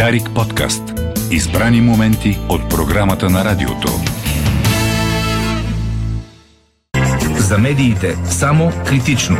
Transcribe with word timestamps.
Дарик 0.00 0.30
подкаст. 0.34 0.82
Избрани 1.30 1.80
моменти 1.80 2.38
от 2.48 2.70
програмата 2.70 3.30
на 3.30 3.44
радиото. 3.44 3.88
За 7.38 7.58
медиите 7.58 8.16
само 8.24 8.72
критично. 8.86 9.36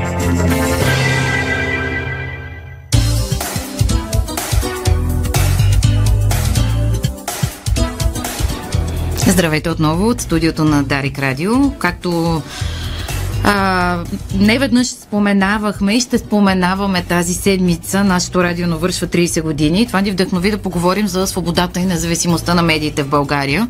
Здравейте 9.26 9.70
отново 9.70 10.08
от 10.08 10.20
студиото 10.20 10.64
на 10.64 10.82
Дарик 10.82 11.18
Радио. 11.18 11.70
Както 11.78 12.42
а, 13.44 13.98
не 14.34 14.58
веднъж 14.58 14.86
споменавахме 14.86 15.96
и 15.96 16.00
ще 16.00 16.18
споменаваме 16.18 17.04
тази 17.08 17.34
седмица. 17.34 18.04
Нашето 18.04 18.44
радио 18.44 18.66
навършва 18.66 19.06
30 19.06 19.42
години. 19.42 19.86
Това 19.86 20.00
ни 20.00 20.10
вдъхнови 20.10 20.50
да 20.50 20.58
поговорим 20.58 21.08
за 21.08 21.26
свободата 21.26 21.80
и 21.80 21.86
независимостта 21.86 22.54
на 22.54 22.62
медиите 22.62 23.02
в 23.02 23.08
България. 23.08 23.68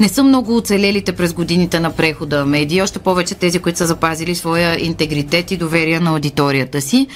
Не 0.00 0.08
са 0.08 0.22
много 0.22 0.56
оцелелите 0.56 1.12
през 1.12 1.32
годините 1.32 1.80
на 1.80 1.90
прехода 1.90 2.46
медии, 2.46 2.82
още 2.82 2.98
повече 2.98 3.34
тези, 3.34 3.58
които 3.58 3.78
са 3.78 3.86
запазили 3.86 4.34
своя 4.34 4.84
интегритет 4.84 5.50
и 5.50 5.56
доверие 5.56 6.00
на 6.00 6.10
аудиторията 6.10 6.80
си. 6.80 7.06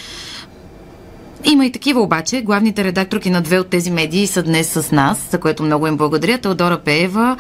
Има 1.50 1.66
и 1.66 1.72
такива 1.72 2.00
обаче. 2.00 2.40
Главните 2.40 2.84
редакторки 2.84 3.30
на 3.30 3.40
две 3.40 3.58
от 3.58 3.68
тези 3.68 3.90
медии 3.90 4.26
са 4.26 4.42
днес 4.42 4.68
с 4.68 4.92
нас, 4.92 5.28
за 5.30 5.38
което 5.40 5.62
много 5.62 5.86
им 5.86 5.96
благодаря. 5.96 6.38
Теодора 6.38 6.78
Пеева, 6.78 7.36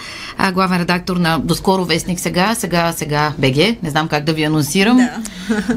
главен 0.52 0.80
редактор 0.80 1.16
на 1.16 1.38
доскоро 1.38 1.84
Вестник 1.84 2.20
сега, 2.20 2.54
сега, 2.54 2.92
сега 2.92 3.32
БГ. 3.38 3.56
Не 3.82 3.90
знам 3.90 4.08
как 4.08 4.24
да 4.24 4.32
ви 4.32 4.42
анонсирам. 4.42 4.96
Да. 4.96 5.12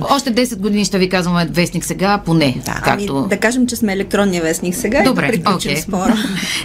Още 0.09 0.33
10 0.33 0.57
години 0.57 0.85
ще 0.85 0.97
ви 0.97 1.09
казваме 1.09 1.47
Вестник 1.51 1.85
сега, 1.85 2.17
поне. 2.25 2.61
Да, 2.65 2.81
както... 2.83 3.17
ами, 3.17 3.29
да 3.29 3.37
кажем, 3.37 3.67
че 3.67 3.75
сме 3.75 3.93
електронния 3.93 4.43
Вестник 4.43 4.75
сега 4.75 5.03
Добре, 5.03 5.37
да 5.37 5.51
okay. 5.51 5.81
спора. 5.81 6.17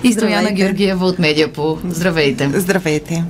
и 0.05 0.12
Стояна 0.12 0.51
Георгиева 0.51 1.06
от 1.06 1.19
Медиапо. 1.19 1.78
Здравейте. 1.89 2.50
Здравейте. 2.55 3.25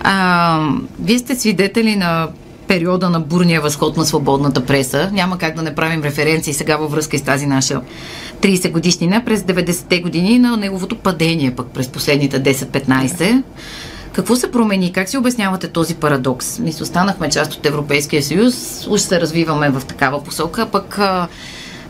А, 0.00 0.68
вие 1.00 1.18
сте 1.18 1.34
свидетели 1.36 1.96
на 1.96 2.28
периода 2.68 3.10
на 3.10 3.20
бурния 3.20 3.60
възход 3.60 3.96
на 3.96 4.04
свободната 4.04 4.66
преса. 4.66 5.10
Няма 5.12 5.38
как 5.38 5.54
да 5.54 5.62
не 5.62 5.74
правим 5.74 6.02
референции 6.02 6.54
сега 6.54 6.76
във 6.76 6.90
връзка 6.90 7.18
с 7.18 7.22
тази 7.22 7.46
наша 7.46 7.80
30 8.40 8.70
годишнина 8.70 9.22
през 9.24 9.40
90-те 9.40 10.00
години 10.00 10.38
на 10.38 10.56
неговото 10.56 10.96
падение 10.96 11.54
пък 11.56 11.66
през 11.66 11.88
последните 11.88 12.42
10-15. 12.42 13.42
Какво 14.12 14.36
се 14.36 14.50
промени? 14.50 14.92
Как 14.92 15.08
си 15.08 15.18
обяснявате 15.18 15.68
този 15.68 15.94
парадокс? 15.94 16.58
Мисля, 16.58 16.82
останахме 16.82 17.30
част 17.30 17.54
от 17.54 17.66
Европейския 17.66 18.22
съюз, 18.22 18.86
уж 18.90 19.00
се 19.00 19.20
развиваме 19.20 19.70
в 19.70 19.84
такава 19.84 20.24
посока, 20.24 20.66
пък 20.66 20.98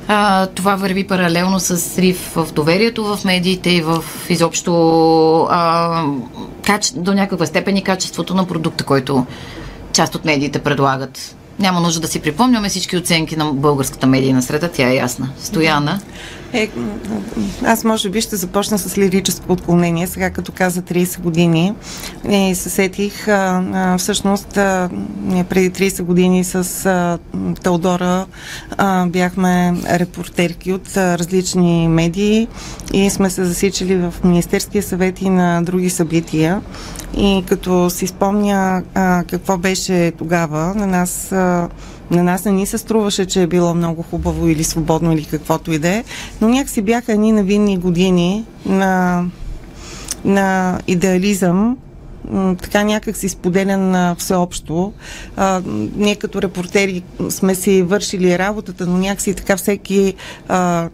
а, 0.08 0.46
това 0.46 0.76
върви 0.76 1.06
паралелно 1.06 1.60
с 1.60 1.78
срив 1.78 2.32
в 2.36 2.52
доверието 2.52 3.16
в 3.16 3.24
медиите 3.24 3.70
и 3.70 3.82
в 3.82 4.04
изобщо 4.28 4.72
а, 5.50 6.02
каче, 6.66 6.94
до 6.96 7.14
някаква 7.14 7.46
степен 7.46 7.76
и 7.76 7.82
качеството 7.82 8.34
на 8.34 8.46
продукта, 8.46 8.84
който 8.84 9.26
част 9.94 10.14
от 10.14 10.24
медиите 10.24 10.58
предлагат. 10.58 11.36
Няма 11.58 11.80
нужда 11.80 12.00
да 12.00 12.08
си 12.08 12.20
припомняме 12.20 12.68
всички 12.68 12.96
оценки 12.96 13.36
на 13.36 13.44
българската 13.44 14.06
медийна 14.06 14.42
среда, 14.42 14.68
тя 14.68 14.88
е 14.88 14.94
ясна. 14.94 15.28
Стояна. 15.38 16.00
Е, 16.54 16.70
аз 17.64 17.84
може 17.84 18.10
би 18.10 18.20
ще 18.20 18.36
започна 18.36 18.78
с 18.78 18.98
лирическо 18.98 19.52
отклонение, 19.52 20.06
сега 20.06 20.30
като 20.30 20.52
каза 20.52 20.82
30 20.82 21.20
години. 21.20 21.74
И 22.30 22.54
се 22.54 22.70
сетих, 22.70 23.28
а, 23.28 23.64
а, 23.74 23.98
всъщност, 23.98 24.56
а, 24.56 24.90
преди 25.48 25.70
30 25.70 26.02
години 26.02 26.44
с 26.44 26.86
а, 26.86 27.18
Теодора 27.62 28.26
а, 28.76 29.06
бяхме 29.06 29.74
репортерки 29.90 30.72
от 30.72 30.96
а, 30.96 31.18
различни 31.18 31.88
медии 31.88 32.48
и 32.92 33.10
сме 33.10 33.30
се 33.30 33.44
засичали 33.44 33.96
в 33.96 34.14
Министерския 34.24 34.82
съвет 34.82 35.22
и 35.22 35.30
на 35.30 35.62
други 35.62 35.90
събития. 35.90 36.60
И 37.16 37.44
като 37.46 37.90
си 37.90 38.06
спомня 38.06 38.82
а, 38.94 39.24
какво 39.30 39.58
беше 39.58 40.12
тогава, 40.18 40.74
на 40.74 40.86
нас, 40.86 41.32
а, 41.32 41.68
на 42.14 42.22
нас 42.22 42.44
не 42.44 42.52
ни 42.52 42.66
се 42.66 42.78
струваше, 42.78 43.26
че 43.26 43.42
е 43.42 43.46
било 43.46 43.74
много 43.74 44.02
хубаво 44.02 44.48
или 44.48 44.64
свободно 44.64 45.12
или 45.12 45.24
каквото 45.24 45.72
и 45.72 45.78
да 45.78 45.88
е, 45.88 46.04
но 46.40 46.48
някакси 46.48 46.82
бяха 46.82 47.12
едни 47.12 47.32
невинни 47.32 47.78
години 47.78 48.44
на, 48.66 49.24
на 50.24 50.78
идеализъм 50.86 51.76
така 52.62 52.84
някак 52.84 53.16
си 53.16 53.28
споделян 53.28 54.16
всеобщо. 54.16 54.92
А, 55.36 55.62
ние 55.96 56.16
като 56.16 56.42
репортери 56.42 57.02
сме 57.28 57.54
си 57.54 57.82
вършили 57.82 58.38
работата, 58.38 58.86
но 58.86 58.98
някакси 58.98 59.34
така 59.34 59.56
всеки, 59.56 60.14
а, 60.48 60.88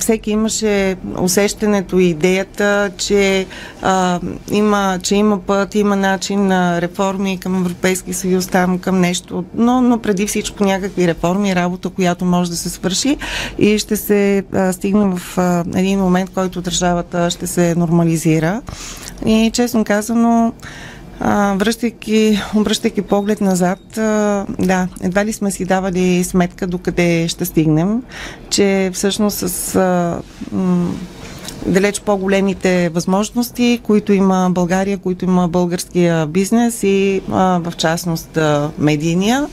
всеки 0.00 0.30
имаше 0.30 0.96
усещането 1.20 1.98
и 1.98 2.04
идеята, 2.04 2.90
че, 2.96 3.46
а, 3.82 4.20
има, 4.52 4.98
че 5.02 5.14
има 5.14 5.38
път, 5.38 5.74
има 5.74 5.96
начин 5.96 6.46
на 6.46 6.80
реформи 6.80 7.38
към 7.38 7.56
Европейски 7.56 8.12
съюз, 8.12 8.46
там 8.46 8.78
към 8.78 9.00
нещо, 9.00 9.44
но, 9.54 9.80
но 9.80 9.98
преди 9.98 10.26
всичко 10.26 10.64
някакви 10.64 11.06
реформи, 11.06 11.54
работа, 11.54 11.90
която 11.90 12.24
може 12.24 12.50
да 12.50 12.56
се 12.56 12.68
свърши 12.68 13.16
и 13.58 13.78
ще 13.78 13.96
се 13.96 14.44
а, 14.52 14.72
стигне 14.72 15.16
в 15.16 15.38
а, 15.38 15.64
един 15.74 15.98
момент, 15.98 16.30
който 16.34 16.60
държавата 16.60 17.30
ще 17.30 17.46
се 17.46 17.74
нормализира. 17.74 18.62
И 19.26 19.50
честно 19.54 19.84
казано, 19.84 20.37
връщайки, 21.56 22.40
обръщайки 22.56 23.02
поглед 23.02 23.40
назад, 23.40 23.78
да, 24.58 24.88
едва 25.00 25.24
ли 25.24 25.32
сме 25.32 25.50
си 25.50 25.64
давали 25.64 26.24
сметка 26.24 26.66
докъде 26.66 27.28
ще 27.28 27.44
стигнем, 27.44 28.02
че 28.50 28.90
всъщност 28.94 29.48
с 29.48 29.78
далеч 31.66 32.00
по-големите 32.00 32.88
възможности, 32.88 33.80
които 33.82 34.12
има 34.12 34.50
България, 34.50 34.98
които 34.98 35.24
има 35.24 35.48
българския 35.48 36.26
бизнес 36.26 36.82
и 36.82 37.22
в 37.28 37.72
частност 37.76 38.36
а, 38.36 38.70
медийния, 38.78 39.46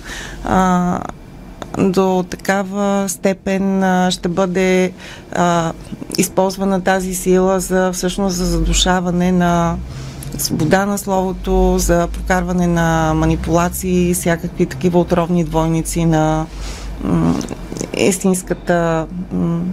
до 1.77 2.25
такава 2.29 3.09
степен 3.09 3.83
ще 4.11 4.27
бъде 4.27 4.91
а, 5.31 5.73
използвана 6.17 6.81
тази 6.81 7.15
сила 7.15 7.59
за 7.59 7.91
всъщност 7.91 8.35
за 8.35 8.45
задушаване 8.45 9.31
на 9.31 9.77
свобода 10.41 10.85
на 10.85 10.97
словото, 10.97 11.75
за 11.77 12.07
прокарване 12.07 12.67
на 12.67 13.13
манипулации, 13.15 14.13
всякакви 14.13 14.65
такива 14.65 14.99
отровни 14.99 15.43
двойници 15.43 16.05
на 16.05 16.45
истинската 17.97 19.07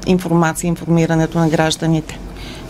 информация, 0.06 0.68
информирането 0.68 1.38
на 1.38 1.48
гражданите. 1.48 2.18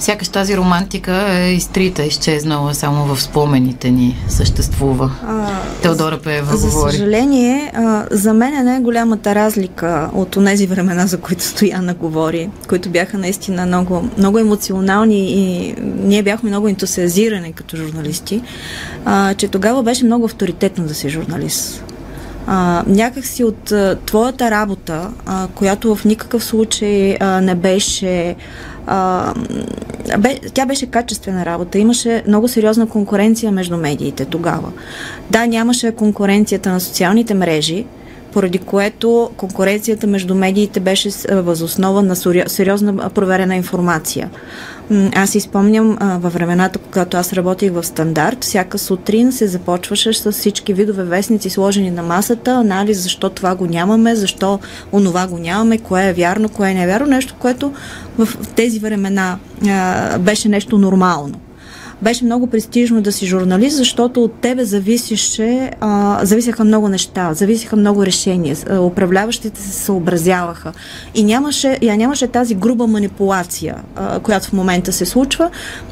Сякаш 0.02 0.28
тази 0.28 0.56
романтика 0.56 1.26
е 1.32 1.52
изтрита, 1.52 2.04
изчезнала, 2.04 2.74
само 2.74 3.14
в 3.14 3.22
спомените 3.22 3.90
ни 3.90 4.16
съществува. 4.28 5.10
А, 5.26 5.60
Теодора 5.82 6.18
Пеева 6.18 6.56
за 6.56 6.66
говори. 6.66 6.92
За 6.92 6.98
съжаление, 6.98 7.72
а, 7.74 8.06
за 8.10 8.34
мен 8.34 8.54
е 8.54 8.62
най-голямата 8.62 9.34
разлика 9.34 10.10
от 10.14 10.30
тези 10.44 10.66
времена, 10.66 11.06
за 11.06 11.20
които 11.20 11.42
Стояна 11.42 11.94
говори, 11.94 12.50
които 12.68 12.88
бяха 12.88 13.18
наистина 13.18 13.66
много, 13.66 14.08
много 14.18 14.38
емоционални 14.38 15.30
и 15.30 15.74
ние 15.80 16.22
бяхме 16.22 16.50
много 16.50 16.68
ентусиазирани 16.68 17.52
като 17.52 17.76
журналисти, 17.76 18.42
а, 19.04 19.34
че 19.34 19.48
тогава 19.48 19.82
беше 19.82 20.04
много 20.04 20.24
авторитетно 20.24 20.86
да 20.86 20.94
си 20.94 21.08
журналист. 21.08 21.84
А, 22.46 22.84
някак 22.86 23.26
си 23.26 23.44
от 23.44 23.72
а, 23.72 23.98
твоята 24.06 24.50
работа, 24.50 25.10
а, 25.26 25.48
която 25.54 25.94
в 25.94 26.04
никакъв 26.04 26.44
случай 26.44 27.16
а, 27.20 27.40
не 27.40 27.54
беше 27.54 28.36
а, 28.86 29.34
бе, 30.18 30.38
тя 30.54 30.66
беше 30.66 30.86
качествена 30.86 31.46
работа. 31.46 31.78
Имаше 31.78 32.22
много 32.28 32.48
сериозна 32.48 32.88
конкуренция 32.88 33.52
между 33.52 33.76
медиите 33.76 34.24
тогава. 34.24 34.72
Да, 35.30 35.46
нямаше 35.46 35.92
конкуренцията 35.92 36.72
на 36.72 36.80
социалните 36.80 37.34
мрежи, 37.34 37.84
поради 38.32 38.58
което 38.58 39.30
конкуренцията 39.36 40.06
между 40.06 40.34
медиите 40.34 40.80
беше 40.80 41.10
възоснова 41.30 42.02
на 42.02 42.16
сериозна 42.46 43.10
проверена 43.10 43.56
информация. 43.56 44.30
Аз 45.14 45.30
си 45.30 45.40
спомням 45.40 45.98
във 46.00 46.32
времената, 46.32 46.78
когато 46.78 47.16
аз 47.16 47.32
работих 47.32 47.72
в 47.72 47.84
стандарт, 47.84 48.44
всяка 48.44 48.78
сутрин 48.78 49.32
се 49.32 49.46
започваше 49.46 50.12
с 50.12 50.32
всички 50.32 50.74
видове 50.74 51.04
вестници 51.04 51.50
сложени 51.50 51.90
на 51.90 52.02
масата, 52.02 52.50
анализ 52.52 53.02
защо 53.02 53.30
това 53.30 53.54
го 53.54 53.66
нямаме, 53.66 54.14
защо 54.14 54.58
онова 54.92 55.26
го 55.26 55.38
нямаме, 55.38 55.78
кое 55.78 56.08
е 56.08 56.12
вярно, 56.12 56.48
кое 56.48 56.70
е 56.70 56.74
невярно, 56.74 57.06
нещо, 57.06 57.34
което 57.38 57.72
в 58.18 58.28
тези 58.56 58.78
времена 58.78 59.38
беше 60.20 60.48
нещо 60.48 60.78
нормално 60.78 61.34
беше 62.02 62.24
много 62.24 62.46
престижно 62.46 63.00
да 63.00 63.12
си 63.12 63.26
журналист, 63.26 63.76
защото 63.76 64.24
от 64.24 64.32
тебе 64.40 64.64
зависеше, 64.64 65.70
а, 65.80 66.20
зависеха 66.22 66.64
много 66.64 66.88
неща, 66.88 67.34
зависеха 67.34 67.76
много 67.76 68.06
решения, 68.06 68.56
управляващите 68.80 69.60
се 69.60 69.72
съобразяваха. 69.72 70.72
И 71.14 71.24
нямаше, 71.24 71.78
я 71.82 71.96
нямаше 71.96 72.26
тази 72.26 72.54
груба 72.54 72.86
манипулация, 72.86 73.76
а, 73.96 74.20
която 74.20 74.48
в 74.48 74.52
момента 74.52 74.92
се 74.92 75.06
случва. 75.06 75.50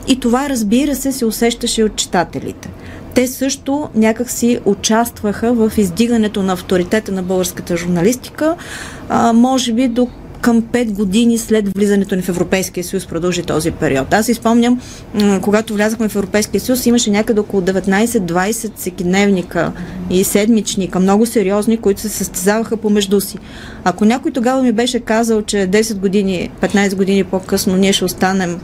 И 0.09 0.21
това, 0.21 0.49
разбира 0.49 0.95
се, 0.95 1.13
се 1.13 1.25
усещаше 1.25 1.85
от 1.85 1.97
читателите 1.97 2.71
те 3.15 3.27
също 3.27 3.89
някак 3.95 4.31
си 4.31 4.61
участваха 4.65 5.53
в 5.53 5.73
издигането 5.77 6.43
на 6.43 6.53
авторитета 6.53 7.13
на 7.13 7.23
българската 7.23 7.77
журналистика, 7.77 8.57
а, 9.09 9.33
може 9.33 9.73
би 9.73 9.89
до 9.89 10.09
към 10.41 10.63
5 10.63 10.93
години 10.93 11.39
след 11.39 11.69
влизането 11.69 12.17
ни 12.17 12.23
в 12.23 12.29
Европейския 12.29 12.85
съюз 12.85 13.07
продължи 13.07 13.43
този 13.43 13.71
период. 13.71 14.15
Аз 14.15 14.29
изпомням, 14.29 14.81
когато 15.43 15.75
влязахме 15.75 16.09
в 16.09 16.17
Европейския 16.17 16.61
съюз, 16.61 16.87
имаше 16.87 17.11
някъде 17.11 17.41
около 17.41 17.63
19-20 17.63 18.77
всекидневника 18.77 19.73
и 20.11 20.25
седмичника, 20.25 21.01
много 21.01 21.27
сериозни, 21.27 21.77
които 21.77 22.01
се 22.01 22.09
състезаваха 22.09 22.77
помежду 22.77 23.21
си. 23.21 23.39
Ако 23.85 24.05
някой 24.05 24.33
тогава 24.33 24.63
ми 24.63 24.73
беше 24.73 25.01
казал, 25.01 25.43
че 25.43 25.57
10 25.57 25.99
години, 25.99 26.51
15 26.61 26.95
години 26.95 27.25
по-късно 27.25 27.77
ние 27.77 27.93
ще 27.93 28.05
останем 28.05 28.61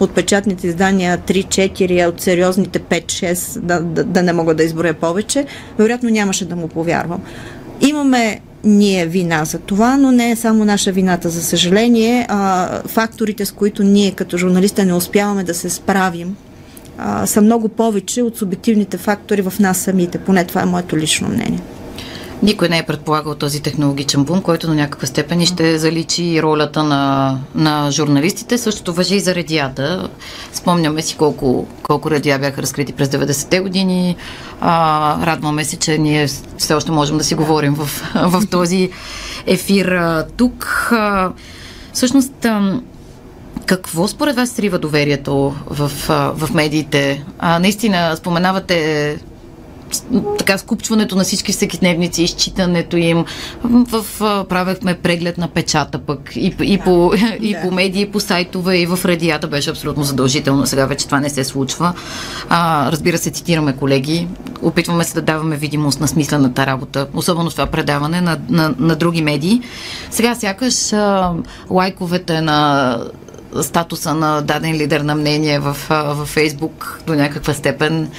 от 0.00 0.10
печатните 0.10 0.66
издания 0.66 1.18
3-4, 1.18 2.04
а 2.04 2.08
от 2.08 2.20
сериозните 2.20 2.78
5-6, 2.78 3.60
да, 3.60 3.80
да, 3.80 4.04
да 4.04 4.22
не 4.22 4.32
мога 4.32 4.54
да 4.54 4.64
изброя 4.64 4.94
повече, 4.94 5.46
вероятно 5.78 6.10
нямаше 6.10 6.44
да 6.44 6.56
му 6.56 6.68
повярвам. 6.68 7.20
Имаме 7.80 8.40
ние 8.68 9.06
вина 9.06 9.44
за 9.44 9.58
това, 9.58 9.96
но 9.96 10.12
не 10.12 10.30
е 10.30 10.36
само 10.36 10.64
наша 10.64 10.92
вината. 10.92 11.30
За 11.30 11.42
съжаление, 11.42 12.26
а, 12.28 12.68
факторите, 12.88 13.46
с 13.46 13.52
които 13.52 13.82
ние 13.82 14.10
като 14.10 14.38
журналисти 14.38 14.84
не 14.84 14.94
успяваме 14.94 15.44
да 15.44 15.54
се 15.54 15.70
справим, 15.70 16.36
а, 16.98 17.26
са 17.26 17.40
много 17.40 17.68
повече 17.68 18.22
от 18.22 18.36
субективните 18.36 18.96
фактори 18.98 19.42
в 19.42 19.52
нас 19.60 19.78
самите. 19.78 20.18
Поне 20.18 20.44
това 20.44 20.62
е 20.62 20.66
моето 20.66 20.96
лично 20.96 21.28
мнение. 21.28 21.60
Никой 22.42 22.68
не 22.68 22.78
е 22.78 22.82
предполагал 22.82 23.34
този 23.34 23.62
технологичен 23.62 24.24
бум, 24.24 24.42
който 24.42 24.68
на 24.68 24.74
някаква 24.74 25.06
степен 25.06 25.46
ще 25.46 25.78
заличи 25.78 26.42
ролята 26.42 26.82
на, 26.82 27.38
на 27.54 27.90
журналистите. 27.90 28.58
Същото 28.58 28.94
въжи 28.94 29.16
и 29.16 29.20
за 29.20 29.34
радията. 29.34 30.08
Спомняме 30.52 31.02
си 31.02 31.16
колко, 31.16 31.66
колко 31.82 32.10
радиа 32.10 32.38
бяха 32.38 32.62
разкрити 32.62 32.92
през 32.92 33.08
90-те 33.08 33.60
години. 33.60 34.16
А, 34.60 35.26
радваме 35.26 35.64
се, 35.64 35.76
че 35.76 35.98
ние 35.98 36.26
все 36.58 36.74
още 36.74 36.92
можем 36.92 37.18
да 37.18 37.24
си 37.24 37.34
говорим 37.34 37.74
в, 37.74 37.86
в 38.14 38.42
този 38.50 38.90
ефир 39.46 40.00
тук. 40.36 40.88
А, 40.92 41.32
всъщност, 41.92 42.44
а, 42.44 42.80
какво 43.66 44.08
според 44.08 44.36
вас 44.36 44.50
срива 44.50 44.78
доверието 44.78 45.54
в, 45.66 45.90
в 46.36 46.54
медиите? 46.54 47.24
А, 47.38 47.58
наистина, 47.58 48.16
споменавате 48.16 49.18
така 50.38 50.58
скупчването 50.58 51.16
на 51.16 51.24
всички 51.24 51.52
всекидневници, 51.52 52.22
изчитането 52.22 52.96
им. 52.96 53.24
В, 53.64 54.02
в, 54.02 54.44
правехме 54.48 54.94
преглед 54.94 55.38
на 55.38 55.48
печата 55.48 55.98
пък 55.98 56.36
и, 56.36 56.54
и, 56.62 56.76
да. 56.76 56.84
по, 56.84 57.12
и 57.40 57.54
да. 57.54 57.60
по 57.60 57.70
медии, 57.70 58.02
и 58.02 58.10
по 58.10 58.20
сайтове, 58.20 58.76
и 58.76 58.86
в 58.86 58.98
радията 59.04 59.48
беше 59.48 59.70
абсолютно 59.70 60.02
задължително. 60.02 60.66
Сега 60.66 60.86
вече 60.86 61.06
това 61.06 61.20
не 61.20 61.30
се 61.30 61.44
случва. 61.44 61.94
А, 62.48 62.92
разбира 62.92 63.18
се, 63.18 63.30
цитираме 63.30 63.76
колеги. 63.76 64.28
Опитваме 64.62 65.04
се 65.04 65.14
да 65.14 65.22
даваме 65.22 65.56
видимост 65.56 66.00
на 66.00 66.08
смислената 66.08 66.66
работа, 66.66 67.06
особено 67.14 67.50
това 67.50 67.66
предаване 67.66 68.20
на, 68.20 68.38
на, 68.48 68.74
на 68.78 68.96
други 68.96 69.22
медии. 69.22 69.60
Сега 70.10 70.34
сякаш 70.34 70.92
а, 70.92 71.32
лайковете 71.70 72.40
на 72.40 72.98
статуса 73.62 74.14
на 74.14 74.40
даден 74.42 74.74
лидер 74.74 75.00
на 75.00 75.14
мнение 75.14 75.58
в, 75.58 75.76
в 75.88 76.26
Фейсбук 76.26 77.00
до 77.06 77.14
някаква 77.14 77.54
степен 77.54 78.10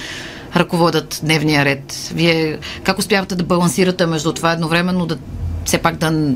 ръководят 0.56 1.20
дневния 1.24 1.64
ред? 1.64 2.10
Вие 2.14 2.58
как 2.82 2.98
успявате 2.98 3.34
да 3.34 3.44
балансирате 3.44 4.06
между 4.06 4.32
това 4.32 4.52
едновременно 4.52 5.06
да 5.06 5.18
все 5.64 5.78
пак 5.78 5.96
да 5.96 6.34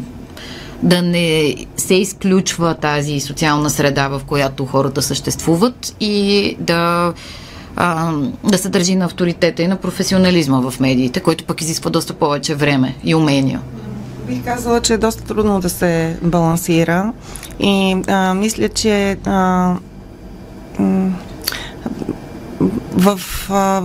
да 0.82 1.02
не 1.02 1.54
се 1.76 1.94
изключва 1.94 2.74
тази 2.74 3.20
социална 3.20 3.70
среда, 3.70 4.08
в 4.08 4.20
която 4.26 4.66
хората 4.66 5.02
съществуват 5.02 5.96
и 6.00 6.56
да, 6.60 7.12
а, 7.76 8.12
да 8.44 8.58
се 8.58 8.68
държи 8.68 8.94
на 8.94 9.04
авторитета 9.04 9.62
и 9.62 9.68
на 9.68 9.76
професионализма 9.76 10.70
в 10.70 10.80
медиите, 10.80 11.20
който 11.20 11.44
пък 11.44 11.60
изисква 11.60 11.90
доста 11.90 12.12
повече 12.12 12.54
време 12.54 12.94
и 13.04 13.14
умения. 13.14 13.60
Бих 14.26 14.44
казала, 14.44 14.80
че 14.80 14.94
е 14.94 14.98
доста 14.98 15.24
трудно 15.24 15.60
да 15.60 15.68
се 15.68 16.18
балансира 16.22 17.12
и 17.60 17.96
а, 18.08 18.34
мисля, 18.34 18.68
че 18.68 19.16
а, 19.26 19.74
в, 22.96 23.20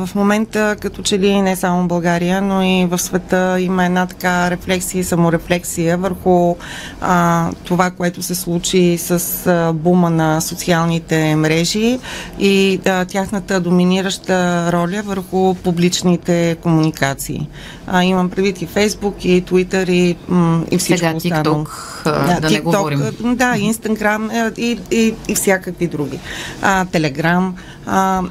в 0.05 0.09
момента, 0.15 0.75
като 0.79 1.01
че 1.01 1.19
ли 1.19 1.41
не 1.41 1.55
само 1.55 1.83
в 1.83 1.87
България, 1.87 2.41
но 2.41 2.63
и 2.63 2.85
в 2.85 2.97
света 2.97 3.57
има 3.59 3.85
една 3.85 4.05
така 4.05 4.51
рефлексия 4.51 4.99
и 4.99 5.03
саморефлексия 5.03 5.97
върху 5.97 6.55
а, 7.01 7.49
това, 7.63 7.91
което 7.91 8.21
се 8.21 8.35
случи 8.35 8.97
с 8.97 9.47
а, 9.47 9.73
бума 9.73 10.09
на 10.09 10.41
социалните 10.41 11.35
мрежи 11.35 11.99
и 12.39 12.79
а, 12.85 13.05
тяхната 13.05 13.59
доминираща 13.59 14.69
роля 14.71 15.01
върху 15.05 15.55
публичните 15.55 16.57
комуникации. 16.61 17.47
А, 17.87 18.03
имам 18.03 18.29
предвид 18.29 18.61
и 18.61 18.65
Фейсбук, 18.65 19.25
и 19.25 19.41
Твитър, 19.41 19.87
и, 19.87 20.15
м, 20.27 20.65
и 20.71 20.77
всичко 20.77 20.97
Сега, 20.97 21.17
останало. 21.17 21.65
TikTok, 21.65 22.03
да, 22.03 22.39
да 22.39 22.47
TikTok, 22.47 22.51
не 22.51 22.61
говорим. 22.61 23.01
Да, 23.35 23.55
Инстаграм 23.57 24.29
и, 24.57 24.79
и, 24.91 25.13
и 25.27 25.35
всякакви 25.35 25.87
други. 25.87 26.19
А, 26.61 26.85
Телеграм. 26.85 27.55
А, 27.85 28.21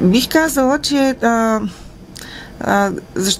Бих 0.00 0.28
казала, 0.28 0.78
че 0.78 1.16
а, 1.22 1.60
а, 2.60 2.92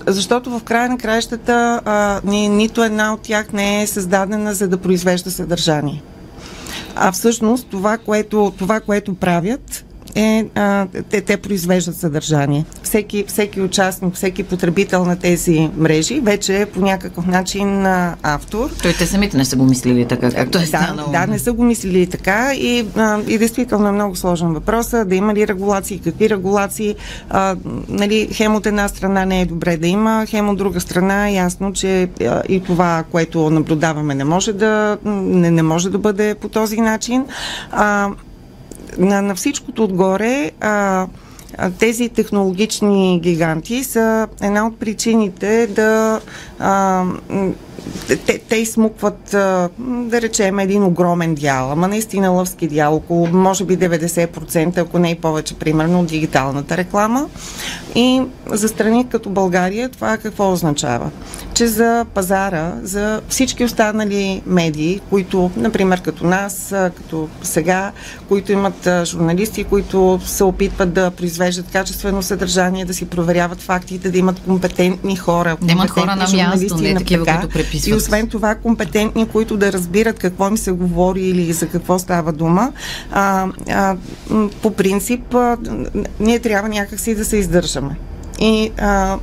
защото 0.06 0.58
в 0.58 0.62
края 0.64 0.88
на 0.88 0.98
краищата 0.98 1.80
а, 1.84 2.20
ни, 2.24 2.48
нито 2.48 2.84
една 2.84 3.14
от 3.14 3.20
тях 3.20 3.52
не 3.52 3.82
е 3.82 3.86
създадена 3.86 4.54
за 4.54 4.68
да 4.68 4.78
произвежда 4.78 5.30
съдържание. 5.30 6.02
А 6.96 7.12
всъщност 7.12 7.66
това, 7.66 7.98
което, 7.98 8.52
това, 8.58 8.80
което 8.80 9.14
правят, 9.14 9.84
е, 10.18 10.46
а, 10.54 10.86
те, 11.10 11.20
те 11.20 11.36
произвеждат 11.36 11.96
съдържание. 11.96 12.64
Всеки, 12.82 13.24
всеки 13.28 13.60
участник, 13.60 14.14
всеки 14.14 14.42
потребител 14.42 15.04
на 15.04 15.16
тези 15.16 15.70
мрежи 15.76 16.20
вече 16.20 16.60
е 16.60 16.66
по 16.66 16.80
някакъв 16.80 17.26
начин 17.26 17.86
а, 17.86 18.16
автор. 18.22 18.70
Той 18.82 18.92
те 18.92 19.06
самите 19.06 19.36
не 19.36 19.44
са 19.44 19.56
го 19.56 19.64
мислили 19.64 20.06
така, 20.06 20.30
както 20.30 20.58
е 20.58 20.60
да, 20.60 20.66
станало. 20.66 21.12
Да, 21.12 21.26
не 21.26 21.38
са 21.38 21.52
го 21.52 21.64
мислили 21.64 22.06
така 22.06 22.54
и, 22.54 22.86
а, 22.96 23.20
и 23.28 23.38
действително 23.38 23.88
е 23.88 23.92
много 23.92 24.16
сложен 24.16 24.52
въпрос. 24.52 24.90
Да 25.06 25.14
има 25.14 25.34
ли 25.34 25.48
регулации, 25.48 25.98
какви 25.98 26.30
регулации. 26.30 26.94
А, 27.30 27.56
нали, 27.88 28.28
хем 28.32 28.54
от 28.54 28.66
една 28.66 28.88
страна 28.88 29.24
не 29.24 29.40
е 29.40 29.46
добре 29.46 29.76
да 29.76 29.86
има, 29.86 30.26
хем 30.28 30.48
от 30.48 30.58
друга 30.58 30.80
страна 30.80 31.28
е 31.28 31.34
ясно, 31.34 31.72
че 31.72 32.08
а, 32.20 32.42
и 32.48 32.60
това, 32.60 33.04
което 33.10 33.50
наблюдаваме, 33.50 34.14
не 34.14 34.24
може 34.24 34.52
да, 34.52 34.98
не, 35.04 35.50
не 35.50 35.62
може 35.62 35.90
да 35.90 35.98
бъде 35.98 36.34
по 36.34 36.48
този 36.48 36.80
начин. 36.80 37.24
А, 37.72 38.08
на, 38.98 39.22
на 39.22 39.34
всичкото 39.34 39.84
отгоре, 39.84 40.50
а, 40.60 41.06
тези 41.78 42.08
технологични 42.08 43.20
гиганти 43.22 43.84
са 43.84 44.28
една 44.42 44.66
от 44.66 44.78
причините 44.78 45.66
да 45.66 46.20
а, 46.58 47.04
те, 48.26 48.38
те 48.38 48.56
измукват, 48.56 49.28
да 49.80 50.20
речем, 50.20 50.58
един 50.58 50.84
огромен 50.84 51.34
дял, 51.34 51.72
ама 51.72 51.88
наистина 51.88 52.30
лъвски 52.30 52.68
дял, 52.68 52.94
около 52.94 53.26
може 53.26 53.64
би 53.64 53.78
90%, 53.78 54.78
ако 54.78 54.98
не 54.98 55.10
и 55.10 55.14
повече, 55.14 55.54
примерно, 55.54 56.00
от 56.00 56.06
дигиталната 56.06 56.76
реклама. 56.76 57.28
И 57.94 58.22
за 58.46 58.68
страни 58.68 59.08
като 59.08 59.30
България 59.30 59.88
това 59.88 60.16
какво 60.16 60.52
означава? 60.52 61.10
Че 61.54 61.66
за 61.66 62.06
пазара, 62.14 62.72
за 62.82 63.20
всички 63.28 63.64
останали 63.64 64.42
медии, 64.46 65.00
които, 65.10 65.50
например, 65.56 66.02
като 66.02 66.26
нас, 66.26 66.74
като 66.96 67.28
сега, 67.42 67.92
които 68.28 68.52
имат 68.52 68.88
журналисти, 69.04 69.64
които 69.64 70.20
се 70.24 70.44
опитват 70.44 70.92
да 70.92 71.10
произвеждат 71.10 71.66
качествено 71.72 72.22
съдържание, 72.22 72.84
да 72.84 72.94
си 72.94 73.04
проверяват 73.04 73.60
фактите, 73.60 74.10
да 74.10 74.18
имат 74.18 74.40
компетентни 74.40 75.16
хора, 75.16 75.56
да 75.60 75.72
имат 75.72 75.90
хора 75.90 76.16
на 76.16 76.26
място, 76.32 76.76
не 76.76 76.94
такива, 76.94 77.24
които 77.24 77.48
преписват. 77.68 77.88
И 77.88 77.94
освен 77.94 78.28
това, 78.28 78.54
компетентни, 78.54 79.28
които 79.28 79.56
да 79.56 79.72
разбират 79.72 80.18
какво 80.18 80.48
им 80.48 80.56
се 80.56 80.72
говори 80.72 81.22
или 81.22 81.52
за 81.52 81.68
какво 81.68 81.98
става 81.98 82.32
дума. 82.32 82.72
А, 83.12 83.48
а, 83.70 83.96
по 84.62 84.70
принцип, 84.70 85.34
а, 85.34 85.56
ние 86.20 86.38
трябва 86.38 86.68
някакси 86.68 87.14
да 87.14 87.24
се 87.24 87.36
издържаме. 87.36 87.96
И 88.40 88.70
а, 88.78 89.18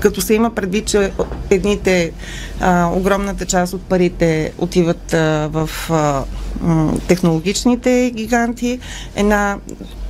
като 0.00 0.20
се 0.20 0.34
има 0.34 0.50
предвид, 0.50 0.86
че 0.86 1.12
едните, 1.50 2.12
а, 2.60 2.90
огромната 2.94 3.46
част 3.46 3.74
от 3.74 3.82
парите 3.82 4.52
отиват 4.58 5.14
а, 5.14 5.48
в 5.52 5.70
а, 5.90 6.24
технологичните 7.08 8.12
гиганти, 8.14 8.78
една 9.16 9.58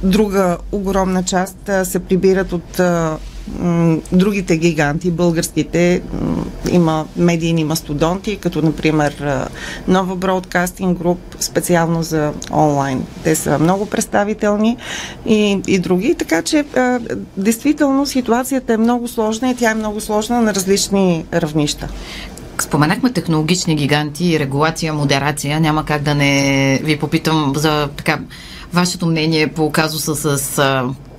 друга 0.03 0.57
огромна 0.73 1.23
част 1.23 1.69
а, 1.69 1.85
се 1.85 1.99
прибират 1.99 2.53
от 2.53 2.81
а, 2.81 3.17
другите 4.13 4.57
гиганти, 4.57 5.11
българските, 5.11 6.03
има 6.71 7.07
медийни 7.17 7.65
мастодонти, 7.65 8.37
като 8.37 8.63
например 8.63 9.47
Нова 9.89 10.17
Broadcasting 10.17 10.95
Group, 10.95 11.17
специално 11.41 12.03
за 12.03 12.33
онлайн. 12.53 13.05
Те 13.25 13.35
са 13.35 13.59
много 13.59 13.87
представителни 13.87 14.77
и, 15.27 15.61
и 15.67 15.79
други, 15.79 16.15
така 16.15 16.43
че 16.43 16.65
действително 17.37 18.07
ситуацията 18.07 18.73
е 18.73 18.77
много 18.77 19.09
сложна 19.09 19.51
и 19.51 19.55
тя 19.55 19.71
е 19.71 19.75
много 19.75 20.01
сложна 20.01 20.43
на 20.43 20.55
различни 20.55 21.25
равнища. 21.35 21.89
Споменахме 22.59 23.13
технологични 23.13 23.77
гиганти, 23.77 24.39
регулация, 24.39 24.93
модерация. 24.93 25.61
Няма 25.61 25.85
как 25.85 26.03
да 26.03 26.15
не 26.15 26.81
ви 26.85 26.99
попитам 26.99 27.53
за 27.57 27.89
така 27.97 28.19
вашето 28.73 29.07
мнение 29.07 29.49
по 29.49 29.71
казуса 29.73 30.39
с 30.39 30.61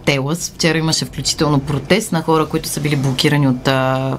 Телас. 0.08 0.52
Вчера 0.56 0.78
имаше 0.78 1.06
включително 1.06 1.60
протест 1.60 2.12
на 2.12 2.22
хора, 2.22 2.46
които 2.46 2.70
са 2.70 2.80
били 2.80 2.96
блокирани 2.96 3.48
от 3.48 3.68
а, 3.68 4.18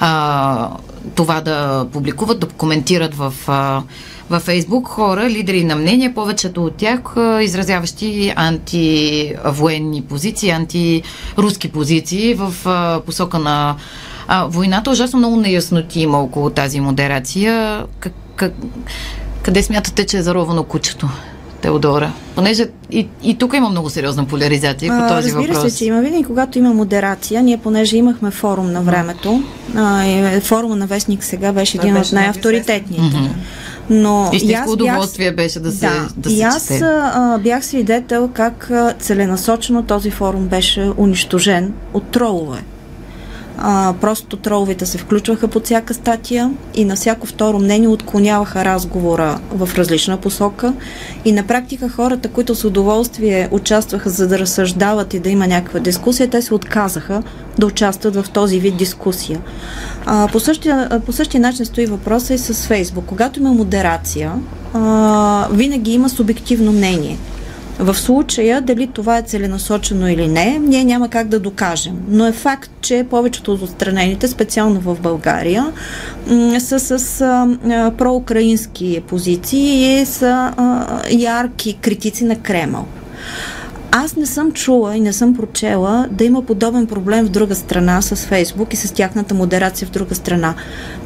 а, 0.00 0.70
това 1.14 1.40
да 1.40 1.86
публикуват, 1.92 2.40
да 2.40 2.46
коментират 2.46 3.14
в 3.14 3.34
а, 3.46 3.82
във 4.30 4.42
Фейсбук 4.42 4.88
хора, 4.88 5.30
лидери 5.30 5.64
на 5.64 5.76
мнение, 5.76 6.14
повечето 6.14 6.64
от 6.64 6.76
тях 6.76 7.00
изразяващи 7.42 8.32
антивоенни 8.36 10.02
позиции, 10.02 10.50
антируски 10.50 11.68
позиции 11.72 12.34
в 12.34 12.54
посока 13.06 13.38
на 13.38 13.76
войната. 14.44 14.90
Ужасно 14.90 15.18
много 15.18 15.36
неясноти 15.36 16.00
има 16.00 16.22
около 16.22 16.50
тази 16.50 16.80
модерация. 16.80 17.84
Къде 19.42 19.62
смятате, 19.62 20.06
че 20.06 20.16
е 20.16 20.22
заровано 20.22 20.64
кучето? 20.64 21.08
Теодора? 21.62 22.12
Понеже 22.34 22.68
и, 22.90 23.08
и 23.22 23.34
тук 23.34 23.54
има 23.54 23.68
много 23.68 23.90
сериозна 23.90 24.24
поляризация 24.24 24.92
по 24.92 25.14
този 25.14 25.28
Разбира 25.28 25.54
въпрос. 25.54 25.72
се, 25.72 25.78
че 25.78 25.84
има 25.84 26.00
винаги, 26.00 26.24
когато 26.24 26.58
има 26.58 26.74
модерация. 26.74 27.42
Ние, 27.42 27.56
понеже 27.56 27.96
имахме 27.96 28.30
форум 28.30 28.72
на 28.72 28.82
времето, 28.82 29.42
а, 29.76 30.04
и 30.04 30.40
форума 30.40 30.76
на 30.76 30.86
Вестник 30.86 31.24
сега 31.24 31.52
беше 31.52 31.78
един 31.78 31.96
от 31.96 32.12
най-авторитетните. 32.12 33.16
Mm-hmm. 33.16 33.28
Но 33.90 34.30
Истинско 34.32 34.70
удоволствие 34.70 35.32
бях, 35.32 35.36
беше 35.36 35.60
да 35.60 35.72
се, 35.72 35.86
да, 35.86 36.08
да 36.16 36.30
се 36.30 36.36
и 36.36 36.42
аз 36.42 36.68
чете. 36.68 36.80
А, 36.84 37.38
бях 37.38 37.64
свидетел 37.66 38.30
как 38.34 38.70
целенасочено 39.00 39.82
този 39.82 40.10
форум 40.10 40.46
беше 40.46 40.90
унищожен 40.98 41.72
от 41.94 42.10
тролове. 42.10 42.58
А, 43.62 43.94
просто 44.00 44.36
троловете 44.36 44.86
се 44.86 44.98
включваха 44.98 45.48
под 45.48 45.64
всяка 45.64 45.94
статия 45.94 46.50
и 46.74 46.84
на 46.84 46.96
всяко 46.96 47.26
второ 47.26 47.58
мнение 47.58 47.88
отклоняваха 47.88 48.64
разговора 48.64 49.38
в 49.50 49.68
различна 49.76 50.16
посока 50.16 50.72
и 51.24 51.32
на 51.32 51.42
практика 51.42 51.88
хората, 51.88 52.28
които 52.28 52.54
с 52.54 52.64
удоволствие 52.64 53.48
участваха 53.50 54.10
за 54.10 54.28
да 54.28 54.38
разсъждават 54.38 55.14
и 55.14 55.20
да 55.20 55.28
има 55.28 55.46
някаква 55.46 55.80
дискусия, 55.80 56.30
те 56.30 56.42
се 56.42 56.54
отказаха 56.54 57.22
да 57.58 57.66
участват 57.66 58.16
в 58.16 58.30
този 58.30 58.60
вид 58.60 58.76
дискусия. 58.76 59.40
А, 60.06 60.28
по, 60.32 60.40
същия, 60.40 61.00
по 61.06 61.12
същия 61.12 61.40
начин 61.40 61.66
стои 61.66 61.86
въпроса 61.86 62.34
и 62.34 62.38
с 62.38 62.66
Фейсбук. 62.66 63.04
Когато 63.06 63.40
има 63.40 63.52
модерация, 63.52 64.32
а, 64.74 65.48
винаги 65.52 65.92
има 65.92 66.08
субективно 66.08 66.72
мнение. 66.72 67.18
В 67.80 67.94
случая, 67.94 68.60
дали 68.60 68.86
това 68.86 69.18
е 69.18 69.22
целенасочено 69.22 70.08
или 70.08 70.28
не, 70.28 70.58
ние 70.58 70.84
няма 70.84 71.08
как 71.08 71.28
да 71.28 71.40
докажем. 71.40 72.02
Но 72.08 72.26
е 72.26 72.32
факт, 72.32 72.70
че 72.80 73.06
повечето 73.10 73.52
от 73.52 73.62
отстранените, 73.62 74.28
специално 74.28 74.80
в 74.80 75.00
България, 75.00 75.72
са 76.58 76.98
с 76.98 77.20
а, 77.20 77.90
проукраински 77.98 79.02
позиции 79.08 80.00
и 80.00 80.06
са 80.06 80.52
а, 80.56 80.86
ярки 81.10 81.78
критици 81.80 82.24
на 82.24 82.36
Кремъл. 82.36 82.86
Аз 83.92 84.16
не 84.16 84.26
съм 84.26 84.52
чула 84.52 84.96
и 84.96 85.00
не 85.00 85.12
съм 85.12 85.34
прочела 85.34 86.08
да 86.10 86.24
има 86.24 86.42
подобен 86.42 86.86
проблем 86.86 87.26
в 87.26 87.30
друга 87.30 87.54
страна 87.54 88.02
с 88.02 88.16
Фейсбук 88.16 88.72
и 88.72 88.76
с 88.76 88.92
тяхната 88.92 89.34
модерация 89.34 89.88
в 89.88 89.90
друга 89.90 90.14
страна. 90.14 90.54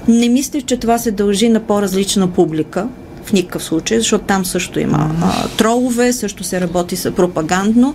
Не 0.08 0.28
мисля, 0.28 0.62
че 0.62 0.76
това 0.76 0.98
се 0.98 1.10
дължи 1.10 1.48
на 1.48 1.60
по-различна 1.60 2.28
публика, 2.28 2.88
в 3.24 3.32
никакъв 3.32 3.64
случай, 3.64 3.98
защото 3.98 4.24
там 4.24 4.44
също 4.44 4.80
има 4.80 5.10
а, 5.22 5.48
тролове, 5.48 6.12
също 6.12 6.44
се 6.44 6.60
работи 6.60 6.96
с 6.96 7.10
пропагандно. 7.10 7.94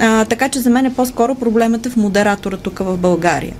А, 0.00 0.24
така 0.24 0.48
че 0.48 0.60
за 0.60 0.70
мен 0.70 0.86
е 0.86 0.94
по-скоро 0.94 1.34
проблемът 1.34 1.86
е 1.86 1.90
в 1.90 1.96
модератора 1.96 2.56
тук 2.56 2.78
в 2.78 2.96
България. 2.96 3.54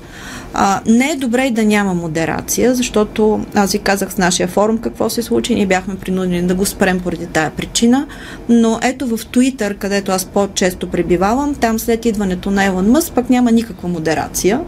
А, 0.54 0.80
не 0.86 1.10
е 1.10 1.16
добре 1.16 1.46
и 1.46 1.50
да 1.50 1.64
няма 1.64 1.94
модерация, 1.94 2.74
защото 2.74 3.40
аз 3.54 3.72
ви 3.72 3.78
казах 3.78 4.12
с 4.12 4.18
нашия 4.18 4.48
форум 4.48 4.78
какво 4.78 5.10
се 5.10 5.22
случи, 5.22 5.54
ние 5.54 5.66
бяхме 5.66 5.96
принудени 5.96 6.46
да 6.46 6.54
го 6.54 6.66
спрем 6.66 7.00
поради 7.00 7.26
тая 7.26 7.50
причина, 7.50 8.06
но 8.48 8.78
ето 8.82 9.06
в 9.06 9.18
Twitter, 9.18 9.78
където 9.78 10.12
аз 10.12 10.24
по-често 10.24 10.90
пребивавам, 10.90 11.54
там 11.54 11.78
след 11.78 12.04
идването 12.04 12.50
на 12.50 12.64
Елон 12.64 12.90
Мъс 12.90 13.10
пък 13.10 13.30
няма 13.30 13.52
никаква 13.52 13.88
модерация 13.88 14.60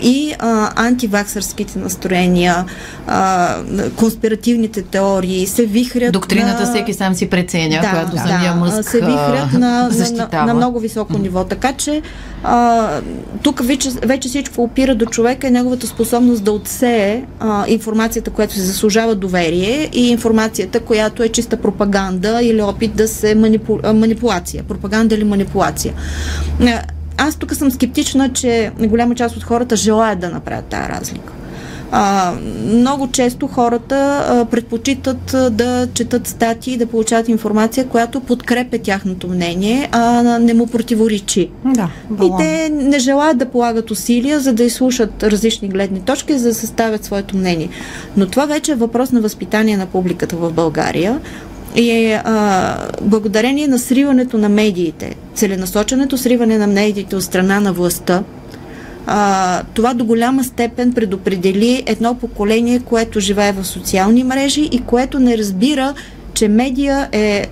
и 0.00 0.34
а, 0.38 0.86
антиваксърските 0.86 1.78
настроения, 1.78 2.64
а, 3.06 3.56
конспиративните 3.96 4.82
теории 4.82 5.46
се 5.46 5.66
вихрят. 5.66 6.12
Доктрината 6.12 6.60
на... 6.60 6.70
всеки 6.70 6.94
сам 6.94 7.14
си 7.14 7.30
преценя, 7.30 7.80
да, 7.82 7.90
която 7.90 8.10
да, 8.10 8.18
самия 8.18 8.54
Мъск 8.54 8.90
се 8.90 9.00
вихрят 9.00 9.52
на, 9.52 9.90
на, 9.90 10.28
на, 10.32 10.46
на 10.46 10.54
много 10.54 10.78
високо 10.78 11.18
ниво. 11.18 11.44
Така 11.44 11.72
че 11.72 12.02
а, 12.44 12.88
тук 13.42 13.66
вече, 13.66 13.90
вече 14.02 14.28
всичко 14.28 14.62
опира 14.62 14.94
до 14.94 15.06
човека 15.06 15.46
и 15.46 15.50
неговата 15.50 15.86
способност 15.86 16.44
да 16.44 16.52
отсее 16.52 17.24
а, 17.40 17.64
информацията, 17.68 18.30
която 18.30 18.54
се 18.54 18.60
заслужава 18.60 19.14
доверие 19.14 19.88
и 19.92 20.08
информацията, 20.08 20.80
която 20.80 21.22
е 21.22 21.28
чиста 21.28 21.56
пропаганда 21.56 22.40
или 22.42 22.62
опит 22.62 22.96
да 22.96 23.08
се 23.08 23.34
манипу... 23.34 23.78
манипулация. 23.94 24.62
Пропаганда 24.62 25.14
или 25.14 25.24
манипулация 25.24 25.94
аз 27.22 27.36
тук 27.36 27.54
съм 27.54 27.70
скептична, 27.70 28.32
че 28.32 28.70
голяма 28.80 29.14
част 29.14 29.36
от 29.36 29.42
хората 29.42 29.76
желаят 29.76 30.20
да 30.20 30.30
направят 30.30 30.64
тази 30.64 30.88
разлика. 30.88 31.32
А, 31.94 32.32
много 32.66 33.08
често 33.10 33.46
хората 33.46 34.26
а, 34.28 34.44
предпочитат 34.44 35.34
а, 35.34 35.50
да 35.50 35.88
четат 35.94 36.26
статии, 36.26 36.76
да 36.76 36.86
получават 36.86 37.28
информация, 37.28 37.88
която 37.88 38.20
подкрепя 38.20 38.78
тяхното 38.78 39.28
мнение, 39.28 39.88
а 39.92 40.38
не 40.38 40.54
му 40.54 40.66
противоречи. 40.66 41.50
Да, 41.64 41.88
и 42.22 42.30
те 42.38 42.70
не 42.72 42.98
желаят 42.98 43.38
да 43.38 43.46
полагат 43.46 43.90
усилия, 43.90 44.40
за 44.40 44.52
да 44.52 44.64
изслушат 44.64 45.22
различни 45.22 45.68
гледни 45.68 46.00
точки, 46.00 46.38
за 46.38 46.48
да 46.48 46.54
съставят 46.54 47.04
своето 47.04 47.36
мнение. 47.36 47.68
Но 48.16 48.26
това 48.26 48.46
вече 48.46 48.72
е 48.72 48.74
въпрос 48.74 49.12
на 49.12 49.20
възпитание 49.20 49.76
на 49.76 49.86
публиката 49.86 50.36
в 50.36 50.52
България. 50.52 51.20
И 51.76 51.90
е 51.90 52.22
а, 52.24 52.88
благодарение 53.02 53.68
на 53.68 53.78
сриването 53.78 54.38
на 54.38 54.48
медиите, 54.48 55.16
целенасоченото 55.34 56.18
сриване 56.18 56.58
на 56.58 56.66
медиите 56.66 57.16
от 57.16 57.22
страна 57.22 57.60
на 57.60 57.72
властта, 57.72 58.22
а, 59.06 59.62
това 59.74 59.94
до 59.94 60.04
голяма 60.04 60.44
степен 60.44 60.92
предопредели 60.92 61.82
едно 61.86 62.14
поколение, 62.14 62.80
което 62.80 63.20
живее 63.20 63.52
в 63.52 63.64
социални 63.64 64.24
мрежи 64.24 64.68
и 64.72 64.80
което 64.80 65.18
не 65.18 65.38
разбира, 65.38 65.94
че 66.34 66.48
медия 66.48 67.08
е. 67.12 67.46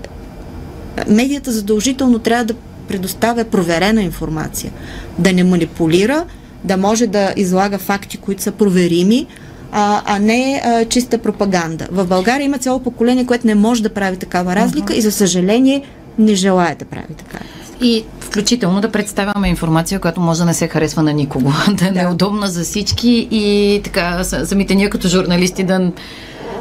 Медията 1.09 1.53
задължително 1.53 2.19
трябва 2.19 2.45
да 2.45 2.55
предоставя 2.89 3.45
проверена 3.45 4.03
информация, 4.03 4.73
да 5.19 5.33
не 5.33 5.45
манипулира, 5.45 6.25
да 6.65 6.77
може 6.77 7.07
да 7.07 7.33
излага 7.37 7.79
факти, 7.79 8.17
които 8.17 8.43
са 8.43 8.53
проверими, 8.53 9.27
а, 9.73 10.03
а 10.07 10.19
не 10.19 10.63
а, 10.65 10.85
чиста 10.85 11.19
пропаганда. 11.19 11.89
В 11.91 12.07
България 12.07 12.45
има 12.45 12.59
цяло 12.59 12.81
поколение, 12.81 13.27
което 13.27 13.47
не 13.47 13.55
може 13.55 13.83
да 13.83 13.89
прави 13.89 14.17
такава 14.17 14.57
разлика 14.57 14.93
uh-huh. 14.93 14.99
и 14.99 15.01
за 15.01 15.13
съжаление 15.13 15.83
не 16.19 16.35
желая 16.35 16.77
да 16.77 16.85
прави 16.85 17.15
така. 17.15 17.39
И 17.83 18.05
включително 18.21 18.81
да 18.81 18.91
представяме 18.91 19.49
информация, 19.49 20.01
която 20.01 20.21
може 20.21 20.39
да 20.39 20.47
не 20.47 20.55
се 20.55 20.69
харесва 20.69 21.03
на 21.03 21.13
никого, 21.13 21.53
да 21.73 21.87
е 21.87 21.91
да. 21.91 22.03
неудобна 22.03 22.47
за 22.47 22.65
всички 22.65 23.29
и 23.31 23.81
така 23.85 24.25
самите 24.25 24.75
ние 24.75 24.91
като 24.91 25.09
журналисти 25.09 25.65
да 25.65 25.93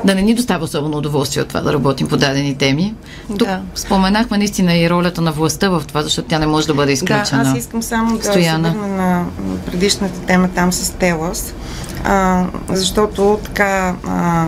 да 0.03 0.15
не 0.15 0.21
ни 0.21 0.35
достава 0.35 0.63
особено 0.63 0.97
удоволствие 0.97 1.43
от 1.43 1.47
това 1.47 1.61
да 1.61 1.73
работим 1.73 2.07
по 2.07 2.17
дадени 2.17 2.55
теми. 2.55 2.93
Тук 3.27 3.47
да. 3.47 3.61
споменахме 3.75 4.37
наистина 4.37 4.77
и 4.77 4.89
ролята 4.89 5.21
на 5.21 5.31
властта 5.31 5.69
в 5.69 5.83
това, 5.87 6.03
защото 6.03 6.27
тя 6.27 6.39
не 6.39 6.47
може 6.47 6.67
да 6.67 6.73
бъде 6.73 6.91
изключена. 6.91 7.43
Да, 7.43 7.49
аз 7.49 7.57
искам 7.57 7.83
само 7.83 8.17
да 8.17 8.23
се 8.23 8.31
върна 8.31 8.73
на 8.73 9.25
предишната 9.65 10.19
тема 10.19 10.49
там 10.55 10.73
с 10.73 10.91
Телас 10.91 11.53
а, 12.03 12.45
защото 12.69 13.39
така, 13.43 13.95
а, 14.07 14.45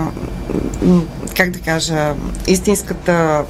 как 1.37 1.49
да 1.49 1.59
кажа, 1.59 2.13
истинската 2.47 3.43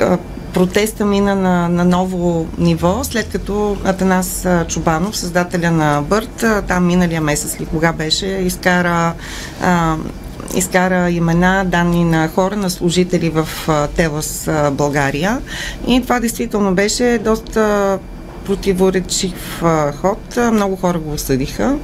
а, 0.00 0.18
протеста 0.52 1.04
мина 1.04 1.34
на, 1.34 1.68
на 1.68 1.84
ново 1.84 2.46
ниво, 2.58 3.04
след 3.04 3.28
като 3.28 3.76
Атанас 3.84 4.46
Чубанов, 4.68 5.16
създателя 5.16 5.70
на 5.70 6.02
Бърт, 6.02 6.44
там 6.68 6.86
миналия 6.86 7.20
месец 7.20 7.60
ли 7.60 7.66
кога 7.66 7.92
беше, 7.92 8.26
изкара 8.26 9.14
а, 9.62 9.96
изкара 10.54 11.10
имена, 11.10 11.64
данни 11.66 12.04
на 12.04 12.28
хора, 12.28 12.56
на 12.56 12.70
служители 12.70 13.30
в 13.30 13.48
Телас 13.96 14.50
България. 14.72 15.38
И 15.86 16.02
това 16.02 16.20
действително 16.20 16.74
беше 16.74 17.20
доста 17.24 17.98
противоречив 18.46 19.62
ход. 20.00 20.38
Много 20.52 20.76
хора 20.76 20.98
го 20.98 21.12
осъдиха. 21.12 21.76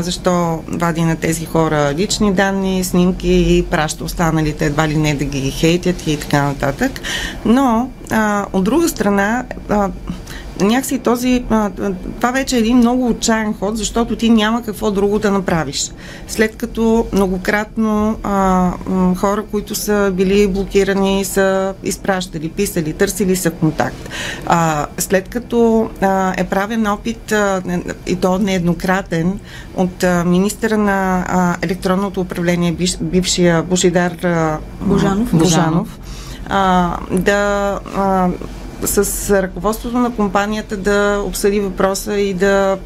Защо 0.00 0.62
вади 0.68 1.00
на 1.00 1.16
тези 1.16 1.44
хора 1.44 1.94
лични 1.96 2.32
данни, 2.32 2.84
снимки 2.84 3.56
и 3.56 3.62
праща 3.70 4.04
останалите 4.04 4.66
едва 4.66 4.88
ли 4.88 4.96
не 4.96 5.14
да 5.14 5.24
ги 5.24 5.50
хейтят 5.50 6.06
и 6.06 6.16
така 6.16 6.42
нататък. 6.42 7.00
Но, 7.44 7.90
от 8.52 8.64
друга 8.64 8.88
страна, 8.88 9.44
някакси 10.60 10.98
този, 10.98 11.44
това 12.16 12.30
вече 12.32 12.56
е 12.56 12.58
един 12.58 12.76
много 12.76 13.08
отчаян 13.08 13.54
ход, 13.54 13.76
защото 13.76 14.16
ти 14.16 14.30
няма 14.30 14.62
какво 14.62 14.90
друго 14.90 15.18
да 15.18 15.30
направиш. 15.30 15.90
След 16.28 16.56
като 16.56 17.06
многократно 17.12 18.18
а, 18.22 18.72
хора, 19.16 19.44
които 19.50 19.74
са 19.74 20.12
били 20.14 20.48
блокирани, 20.48 21.24
са 21.24 21.74
изпращали, 21.84 22.48
писали, 22.48 22.92
търсили 22.92 23.36
са 23.36 23.50
контакт. 23.50 24.08
А, 24.46 24.86
след 24.98 25.28
като 25.28 25.90
а, 26.00 26.34
е 26.36 26.44
правен 26.44 26.86
опит, 26.86 27.32
а, 27.32 27.62
и 28.06 28.16
то 28.16 28.38
нееднократен, 28.38 29.40
от 29.76 30.04
а, 30.04 30.24
министра 30.24 30.78
на 30.78 31.24
а, 31.28 31.56
електронното 31.62 32.20
управление, 32.20 32.76
бившия 33.00 33.62
Божидар 33.62 34.12
а, 34.24 34.58
Божанов, 34.80 35.28
Божанов 35.32 35.98
а, 36.48 36.96
да 37.10 37.72
а, 37.96 38.28
с 38.84 39.42
ръководството 39.42 39.98
на 39.98 40.14
компанията 40.14 40.76
да 40.76 41.22
обсъди 41.26 41.60
въпроса 41.60 42.18
и 42.18 42.34
да 42.34 42.78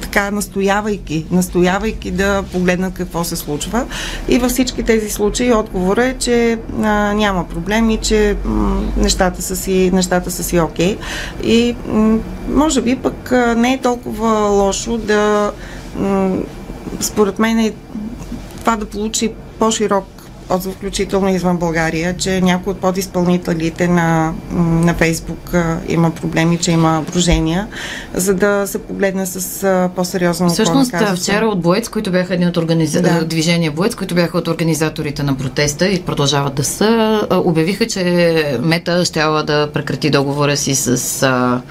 така 0.00 0.30
настоявайки, 0.30 1.26
настоявайки 1.30 2.10
да 2.10 2.42
погледнат 2.52 2.94
какво 2.94 3.24
се 3.24 3.36
случва. 3.36 3.86
И 4.28 4.38
във 4.38 4.50
всички 4.50 4.82
тези 4.82 5.10
случаи 5.10 5.52
отговорът 5.52 6.04
е, 6.04 6.16
че 6.18 6.58
а, 6.82 7.12
няма 7.12 7.48
проблем 7.48 7.90
и 7.90 7.96
че 7.96 8.36
м, 8.44 8.82
нещата 8.96 9.42
са 9.42 9.56
си, 9.56 9.90
нещата 9.92 10.30
са 10.30 10.42
си 10.42 10.60
окей. 10.60 10.98
И 11.42 11.76
м, 11.88 12.18
може 12.48 12.82
би 12.82 12.96
пък 12.96 13.32
не 13.56 13.72
е 13.72 13.80
толкова 13.80 14.48
лошо 14.48 14.98
да 14.98 15.52
м, 15.96 16.36
според 17.00 17.38
мен 17.38 17.58
е 17.58 17.72
това 18.60 18.76
да 18.76 18.86
получи 18.86 19.32
по-широк 19.58 20.04
отзив, 20.54 20.74
включително 20.74 21.28
извън 21.28 21.56
България, 21.56 22.16
че 22.16 22.40
някои 22.40 22.70
от 22.70 22.80
подизпълнителите 22.80 23.88
на, 23.88 24.34
на 24.52 24.94
Фейсбук 24.94 25.54
има 25.88 26.10
проблеми, 26.10 26.58
че 26.58 26.70
има 26.70 27.04
брожения, 27.12 27.68
за 28.14 28.34
да 28.34 28.66
се 28.66 28.78
погледне 28.78 29.26
с 29.26 29.90
по-сериозно 29.96 30.48
Всъщност, 30.48 30.94
вчера 31.16 31.46
от 31.46 31.60
Боец, 31.60 31.88
които 31.88 32.10
бяха 32.10 32.34
един 32.34 32.48
от 32.48 32.56
организа... 32.56 33.02
да. 33.02 33.24
движение 33.24 33.70
Боец, 33.70 33.94
които 33.94 34.14
бяха 34.14 34.38
от 34.38 34.48
организаторите 34.48 35.22
на 35.22 35.36
протеста 35.36 35.88
и 35.88 36.02
продължават 36.02 36.54
да 36.54 36.64
са, 36.64 37.20
обявиха, 37.30 37.86
че 37.86 38.58
Мета 38.62 39.04
щяла 39.04 39.42
да 39.42 39.70
прекрати 39.72 40.10
договора 40.10 40.56
си 40.56 40.74
с 40.74 41.62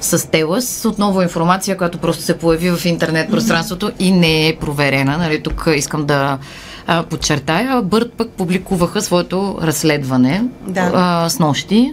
с 0.00 0.30
Телас. 0.30 0.84
Отново 0.84 1.22
информация, 1.22 1.76
която 1.76 1.98
просто 1.98 2.22
се 2.22 2.38
появи 2.38 2.70
в 2.70 2.84
интернет 2.84 3.30
пространството 3.30 3.92
и 3.98 4.12
не 4.12 4.48
е 4.48 4.56
проверена. 4.56 5.18
Нали, 5.18 5.42
тук 5.42 5.68
искам 5.76 6.06
да 6.06 6.38
а, 6.86 7.02
подчертая. 7.02 7.82
Бърт 7.82 8.12
пък 8.12 8.30
публикуваха 8.30 9.02
своето 9.02 9.58
разследване 9.62 10.44
да. 10.66 10.90
а, 10.94 11.28
с 11.28 11.38
нощи, 11.38 11.92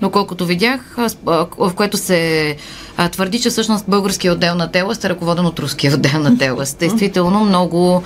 доколкото 0.00 0.46
видях, 0.46 0.96
в 1.58 1.72
което 1.76 1.96
се 1.96 2.56
а, 2.96 3.08
твърди, 3.08 3.40
че 3.40 3.50
всъщност 3.50 3.84
българския 3.88 4.32
отдел 4.32 4.54
на 4.54 4.72
Телас 4.72 5.04
е 5.04 5.08
ръководен 5.08 5.46
от 5.46 5.58
руския 5.58 5.94
отдел 5.94 6.20
на 6.20 6.38
Телас. 6.38 6.74
Действително 6.74 7.44
много, 7.44 8.02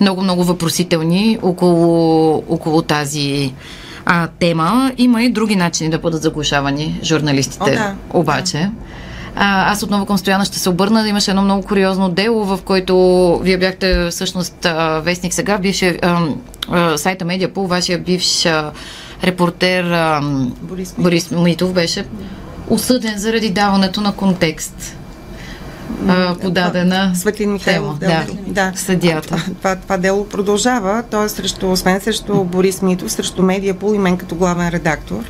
много, 0.00 0.22
много 0.22 0.44
въпросителни 0.44 1.38
около, 1.42 2.36
около 2.48 2.82
тази 2.82 3.54
а, 4.06 4.28
тема. 4.38 4.92
Има 4.98 5.22
и 5.22 5.30
други 5.30 5.56
начини 5.56 5.90
да 5.90 5.98
бъдат 5.98 6.22
заглушавани 6.22 7.00
журналистите. 7.02 7.70
О, 7.70 7.74
да. 7.74 7.94
Обаче. 8.12 8.58
Да. 8.58 8.70
А, 9.40 9.72
аз 9.72 9.82
отново 9.82 10.06
към 10.06 10.18
Стояна 10.18 10.44
ще 10.44 10.58
се 10.58 10.68
обърна. 10.68 11.08
Имаше 11.08 11.30
едно 11.30 11.42
много 11.42 11.66
куриозно 11.66 12.08
дело, 12.08 12.44
в 12.44 12.58
което 12.64 12.96
вие 13.42 13.58
бяхте 13.58 14.08
всъщност 14.10 14.66
вестник 15.02 15.34
сега, 15.34 15.58
бивше 15.58 15.98
сайта 16.96 17.24
Медиапол, 17.24 17.66
вашия 17.66 17.98
бивш 17.98 18.46
репортер 19.24 19.84
Борис, 20.62 20.94
Борис 20.98 21.30
Митов 21.30 21.72
беше 21.72 22.04
осъден 22.70 23.18
заради 23.18 23.50
даването 23.50 24.00
на 24.00 24.12
контекст 24.12 24.97
подадена 26.40 27.12
Светлин 27.14 27.52
Михайлов 27.52 27.98
тема. 27.98 28.24
Да, 28.46 28.70
да. 28.70 28.72
съдията. 28.78 29.28
Това, 29.28 29.54
това, 29.58 29.76
това 29.76 29.96
дело 29.96 30.28
продължава. 30.28 31.02
То 31.10 31.24
е 31.24 31.28
срещу, 31.28 31.70
освен 31.70 32.00
срещу 32.00 32.44
Борис 32.44 32.82
Митов, 32.82 33.12
срещу 33.12 33.42
Медиапол 33.42 33.94
и 33.94 33.98
мен 33.98 34.16
като 34.16 34.34
главен 34.34 34.68
редактор. 34.68 35.24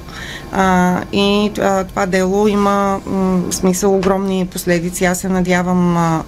А, 0.53 1.01
и 1.13 1.51
а, 1.61 1.85
това 1.85 2.07
дело 2.07 2.49
има 2.49 3.01
м, 3.07 3.43
смисъл 3.53 3.97
огромни 3.97 4.47
последици. 4.53 5.05
Аз 5.05 5.19
се 5.19 5.29
надявам 5.29 5.97
а, 5.97 6.23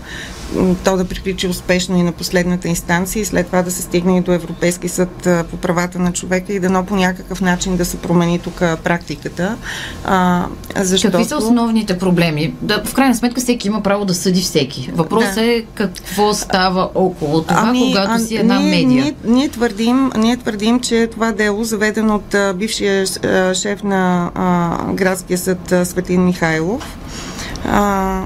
то 0.84 0.96
да 0.96 1.04
приключи 1.04 1.48
успешно 1.48 1.98
и 1.98 2.02
на 2.02 2.12
последната 2.12 2.68
инстанция 2.68 3.22
и 3.22 3.24
след 3.24 3.46
това 3.46 3.62
да 3.62 3.70
се 3.70 3.82
стигне 3.82 4.18
и 4.18 4.20
до 4.20 4.32
Европейски 4.32 4.88
съд 4.88 5.28
по 5.50 5.56
правата 5.56 5.98
на 5.98 6.12
човека 6.12 6.52
и 6.52 6.60
дано 6.60 6.86
по 6.86 6.96
някакъв 6.96 7.40
начин 7.40 7.76
да 7.76 7.84
се 7.84 7.96
промени 7.96 8.38
тук 8.38 8.54
практиката. 8.84 9.56
А, 10.04 10.46
защото... 10.76 11.12
Какви 11.12 11.28
са 11.28 11.36
основните 11.36 11.98
проблеми? 11.98 12.54
Да, 12.62 12.82
в 12.84 12.94
крайна 12.94 13.14
сметка 13.14 13.40
всеки 13.40 13.68
има 13.68 13.82
право 13.82 14.04
да 14.04 14.14
съди 14.14 14.40
всеки. 14.40 14.90
Въпросът 14.94 15.34
да. 15.34 15.52
е 15.52 15.62
какво 15.74 16.34
става 16.34 16.90
около 16.94 17.42
това, 17.42 17.62
ами, 17.64 17.80
когато 17.80 18.12
а, 18.12 18.18
си 18.18 18.36
една 18.36 18.58
ние, 18.58 18.70
медия. 18.70 19.04
Ние, 19.04 19.14
ние, 19.24 19.48
твърдим, 19.48 20.10
ние 20.16 20.36
твърдим, 20.36 20.80
че 20.80 21.06
това 21.06 21.32
дело, 21.32 21.64
заведено 21.64 22.14
от 22.14 22.34
а, 22.34 22.54
бившия 22.54 23.04
а, 23.24 23.54
шеф 23.54 23.82
на 23.82 24.30
а, 24.34 24.92
градския 24.92 25.38
съд 25.38 25.72
а, 25.72 25.84
Светлин 25.84 26.24
Михайлов, 26.24 26.98
а, 27.64 28.22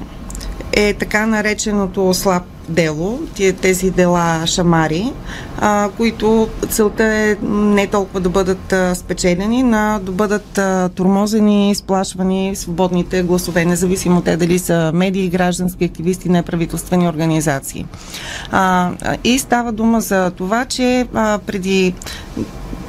е 0.77 0.95
така 0.95 1.27
нареченото 1.27 2.15
слаб 2.15 2.43
дело, 2.69 3.21
тези 3.63 3.91
дела 3.91 4.47
шамари, 4.47 5.13
а, 5.59 5.91
които 5.97 6.49
целта 6.69 7.05
е 7.05 7.37
не 7.43 7.87
толкова 7.87 8.21
да 8.21 8.29
бъдат 8.29 8.73
а, 8.73 8.95
спечелени, 8.95 9.63
но 9.63 10.01
да 10.03 10.13
бъдат 10.13 10.59
а, 10.59 10.89
турмозени, 10.89 11.71
изплашвани 11.71 12.57
свободните 12.57 13.23
гласове, 13.23 13.65
независимо 13.65 14.23
те 14.23 14.37
дали 14.37 14.59
са 14.59 14.91
медии, 14.95 15.29
граждански 15.29 15.85
активисти, 15.85 16.29
неправителствени 16.29 17.09
организации. 17.09 17.87
А, 18.51 18.91
и 19.25 19.39
става 19.39 19.73
дума 19.73 20.01
за 20.01 20.31
това, 20.31 20.65
че 20.65 21.07
а, 21.15 21.39
преди 21.47 21.95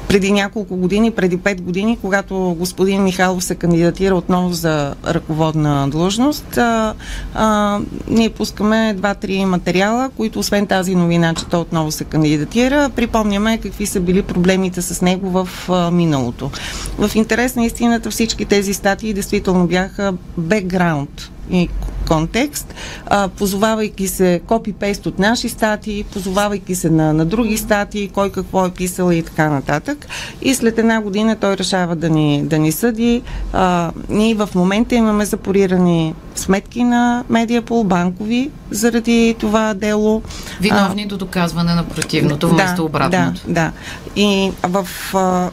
преди 0.08 0.32
няколко 0.32 0.76
години, 0.76 1.10
преди 1.10 1.36
пет 1.36 1.62
години, 1.62 1.98
когато 2.00 2.56
господин 2.58 3.02
Михайлов 3.02 3.44
се 3.44 3.54
кандидатира 3.54 4.14
отново 4.14 4.52
за 4.52 4.94
ръководна 5.06 5.88
длъжност, 5.90 6.58
а, 6.58 6.94
а, 7.34 7.78
ние 8.08 8.30
пускаме 8.30 8.94
два-три 8.96 9.44
материала, 9.44 10.10
които 10.16 10.38
освен 10.38 10.66
тази 10.66 10.94
новина, 10.94 11.34
че 11.34 11.46
той 11.46 11.60
отново 11.60 11.90
се 11.90 12.04
кандидатира, 12.04 12.90
припомняме 12.96 13.58
какви 13.58 13.86
са 13.86 14.00
били 14.00 14.22
проблемите 14.22 14.82
с 14.82 15.02
него 15.02 15.30
в 15.30 15.48
а, 15.68 15.90
миналото. 15.90 16.50
В 16.98 17.10
интерес 17.14 17.56
на 17.56 17.64
истината 17.64 18.10
всички 18.10 18.44
тези 18.44 18.74
статии 18.74 19.14
действително 19.14 19.66
бяха 19.66 20.14
бекграунд 20.38 21.30
и 21.50 21.68
контекст, 22.06 22.74
а, 23.06 23.28
позовавайки 23.28 24.08
се 24.08 24.40
копипейст 24.46 25.06
от 25.06 25.18
наши 25.18 25.48
статии, 25.48 26.04
позовавайки 26.04 26.74
се 26.74 26.90
на, 26.90 27.12
на 27.12 27.24
други 27.24 27.56
статии, 27.56 28.08
кой 28.08 28.30
какво 28.30 28.66
е 28.66 28.70
писал 28.70 29.12
и 29.12 29.22
така 29.22 29.48
нататък. 29.48 30.06
И 30.42 30.54
след 30.54 30.78
една 30.78 31.00
година 31.00 31.36
той 31.36 31.56
решава 31.56 31.96
да 31.96 32.10
ни, 32.10 32.42
да 32.44 32.58
ни 32.58 32.72
съди. 32.72 33.22
А, 33.52 33.90
ние 34.08 34.34
в 34.34 34.48
момента 34.54 34.94
имаме 34.94 35.24
запорирани 35.24 36.14
сметки 36.34 36.84
на 36.84 37.24
Медиапол, 37.28 37.84
банкови, 37.84 38.50
заради 38.70 39.36
това 39.38 39.74
дело. 39.74 40.22
Виновни 40.60 41.02
а, 41.02 41.06
до 41.06 41.16
доказване 41.16 41.74
на 41.74 41.84
противното, 41.84 42.48
вместо 42.48 42.76
да, 42.76 42.82
обратното. 42.82 43.40
Да, 43.46 43.52
да. 43.52 43.72
И 44.16 44.52
в, 44.62 44.86
а, 45.14 45.50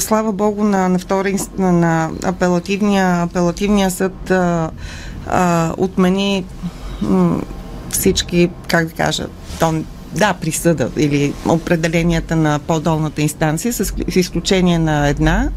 слава 0.00 0.32
Богу, 0.32 0.64
на, 0.64 0.88
на 0.88 0.98
втори, 0.98 1.36
на, 1.58 1.72
на 1.72 2.10
апелативния, 2.24 3.22
апелативния 3.22 3.90
съд 3.90 4.30
а, 4.30 4.70
а, 5.26 5.72
отмени 5.76 6.44
м- 7.02 7.40
всички, 7.90 8.50
как 8.68 8.86
да 8.86 8.92
кажа, 8.92 9.26
то, 9.60 9.74
да, 10.14 10.32
присъда 10.32 10.90
или 10.96 11.32
определенията 11.48 12.36
на 12.36 12.58
по-долната 12.58 13.22
инстанция, 13.22 13.72
с, 13.72 13.84
с 13.84 14.16
изключение 14.16 14.78
на 14.78 15.08
една, 15.08 15.48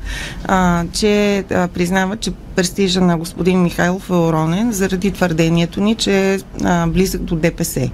а, 0.46 0.84
че 0.94 1.38
а, 1.52 1.68
признава, 1.68 2.18
че 2.18 2.32
престижа 2.56 3.02
на 3.02 3.18
господин 3.18 3.62
Михайлов 3.62 4.10
е 4.10 4.14
уронен 4.14 4.72
заради 4.72 5.12
твърдението 5.12 5.82
ни, 5.82 5.96
че 5.96 6.34
е 6.34 6.40
близък 6.88 7.22
до 7.22 7.36
ДПС. 7.36 7.90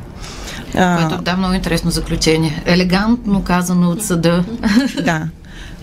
Което 0.72 1.22
да, 1.22 1.38
много 1.38 1.54
интересно 1.54 1.92
заключение. 1.92 2.64
Елегантно 2.66 3.44
казано 3.44 3.90
от 3.90 4.04
съда. 4.04 4.44
Да. 5.04 5.28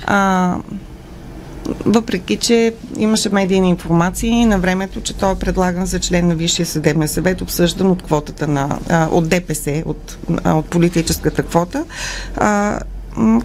А, 0.06 0.56
въпреки, 1.86 2.36
че 2.36 2.74
имаше 2.96 3.28
медийни 3.28 3.70
информации 3.70 4.46
на 4.46 4.58
времето, 4.58 5.00
че 5.00 5.14
той 5.16 5.32
е 5.32 5.38
предлаган 5.38 5.86
за 5.86 6.00
член 6.00 6.28
на 6.28 6.34
Висшия 6.34 6.66
съдебен 6.66 7.08
съвет, 7.08 7.40
обсъждан 7.40 7.90
от 7.90 8.02
квотата 8.02 8.48
на, 8.48 8.78
от 9.10 9.28
ДПС, 9.28 9.82
от, 9.86 10.18
от 10.44 10.66
политическата 10.66 11.42
квота. 11.42 11.84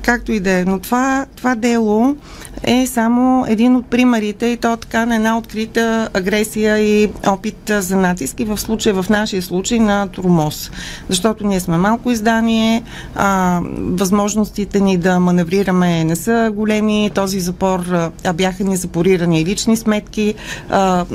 Както 0.01 0.31
и 0.31 0.39
да 0.39 0.51
е. 0.51 0.65
Но 0.65 0.79
това, 0.79 1.25
това 1.35 1.55
дело 1.55 2.15
е 2.63 2.87
само 2.87 3.45
един 3.47 3.75
от 3.75 3.85
примерите 3.85 4.45
и 4.45 4.57
то 4.57 4.77
така 4.77 5.05
на 5.05 5.15
една 5.15 5.37
открита 5.37 6.09
агресия 6.13 6.79
и 6.79 7.09
опит 7.27 7.71
за 7.79 7.95
натиск 7.95 8.39
и 8.39 8.45
в 8.45 8.57
случая, 8.57 9.03
в 9.03 9.09
нашия 9.09 9.41
случай 9.41 9.79
на 9.79 10.07
Турмоз. 10.07 10.71
Защото 11.09 11.47
ние 11.47 11.59
сме 11.59 11.77
малко 11.77 12.11
издание, 12.11 12.83
а, 13.15 13.61
възможностите 13.77 14.79
ни 14.79 14.97
да 14.97 15.19
маневрираме 15.19 16.03
не 16.03 16.15
са 16.15 16.51
големи, 16.55 17.11
този 17.13 17.39
запор, 17.39 17.79
а 18.23 18.33
бяха 18.33 18.63
ни 18.63 18.77
запорирани 18.77 19.45
лични 19.45 19.77
сметки. 19.77 20.33
А, 20.69 21.05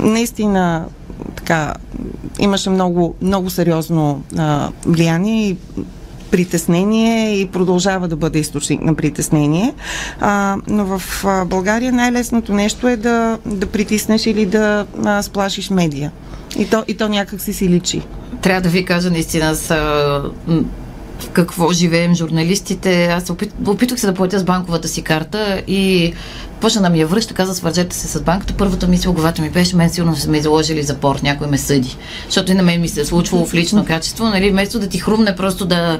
наистина 0.00 0.84
така, 1.36 1.74
имаше 2.38 2.70
много, 2.70 3.14
много 3.22 3.50
сериозно 3.50 4.22
а, 4.38 4.68
влияние 4.86 5.48
и 5.48 5.56
притеснение 6.32 7.40
и 7.40 7.46
продължава 7.46 8.08
да 8.08 8.16
бъде 8.16 8.38
източник 8.38 8.82
на 8.82 8.94
притеснение. 8.94 9.74
А, 10.20 10.56
но 10.68 10.84
в 10.84 11.24
България 11.46 11.92
най-лесното 11.92 12.52
нещо 12.52 12.88
е 12.88 12.96
да, 12.96 13.38
да 13.46 13.66
притиснеш 13.66 14.26
или 14.26 14.46
да 14.46 14.86
а, 15.04 15.22
сплашиш 15.22 15.70
медия. 15.70 16.12
И 16.58 16.66
то, 16.70 16.84
и 16.88 16.96
то 16.96 17.08
някак 17.08 17.40
си 17.40 17.52
си 17.52 17.68
личи. 17.68 18.02
Трябва 18.42 18.60
да 18.60 18.68
ви 18.68 18.84
кажа 18.84 19.10
наистина 19.10 19.54
с 19.54 19.74
какво 21.32 21.72
живеем 21.72 22.14
журналистите. 22.14 23.06
Аз 23.06 23.30
опит, 23.30 23.54
опитах 23.66 24.00
се 24.00 24.06
да 24.06 24.14
платя 24.14 24.38
с 24.38 24.44
банковата 24.44 24.88
си 24.88 25.02
карта 25.02 25.62
и 25.66 26.12
почна 26.60 26.82
да 26.82 26.90
ми 26.90 27.00
я 27.00 27.06
връща, 27.06 27.34
каза, 27.34 27.54
свържете 27.54 27.96
се 27.96 28.08
с 28.08 28.22
банката. 28.22 28.54
Първата 28.58 28.88
мисля 28.88 29.10
в 29.10 29.14
главата 29.14 29.42
ми 29.42 29.50
беше, 29.50 29.76
мен 29.76 29.90
сигурно 29.90 30.16
са 30.16 30.30
ме 30.30 30.38
изложили 30.38 30.82
запор, 30.82 31.18
някой 31.22 31.46
ме 31.46 31.58
съди. 31.58 31.96
Защото 32.24 32.52
и 32.52 32.54
на 32.54 32.62
мен 32.62 32.80
ми 32.80 32.88
се 32.88 33.00
е 33.00 33.04
случвало 33.04 33.46
в 33.46 33.54
лично 33.54 33.84
качество, 33.84 34.24
нали, 34.24 34.50
вместо 34.50 34.78
да 34.78 34.88
ти 34.88 34.98
хрумне 34.98 35.36
просто 35.36 35.66
да, 35.66 35.98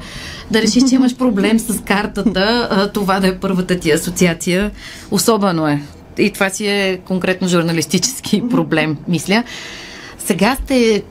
да 0.51 0.63
решиш, 0.63 0.83
че 0.89 0.95
имаш 0.95 1.17
проблем 1.17 1.59
с 1.59 1.83
картата, 1.83 2.91
това 2.95 3.21
да 3.21 3.27
е 3.29 3.39
първата 3.39 3.79
ти 3.79 3.91
асоциация. 3.91 4.71
Особено 5.11 5.69
е. 5.69 5.83
И 6.19 6.31
това 6.31 6.51
си 6.51 6.67
е 6.67 7.01
конкретно 7.07 7.49
журналистически 7.49 8.43
проблем, 8.51 8.97
мисля. 9.09 9.45
Сега 10.19 10.57
сте 10.65 11.03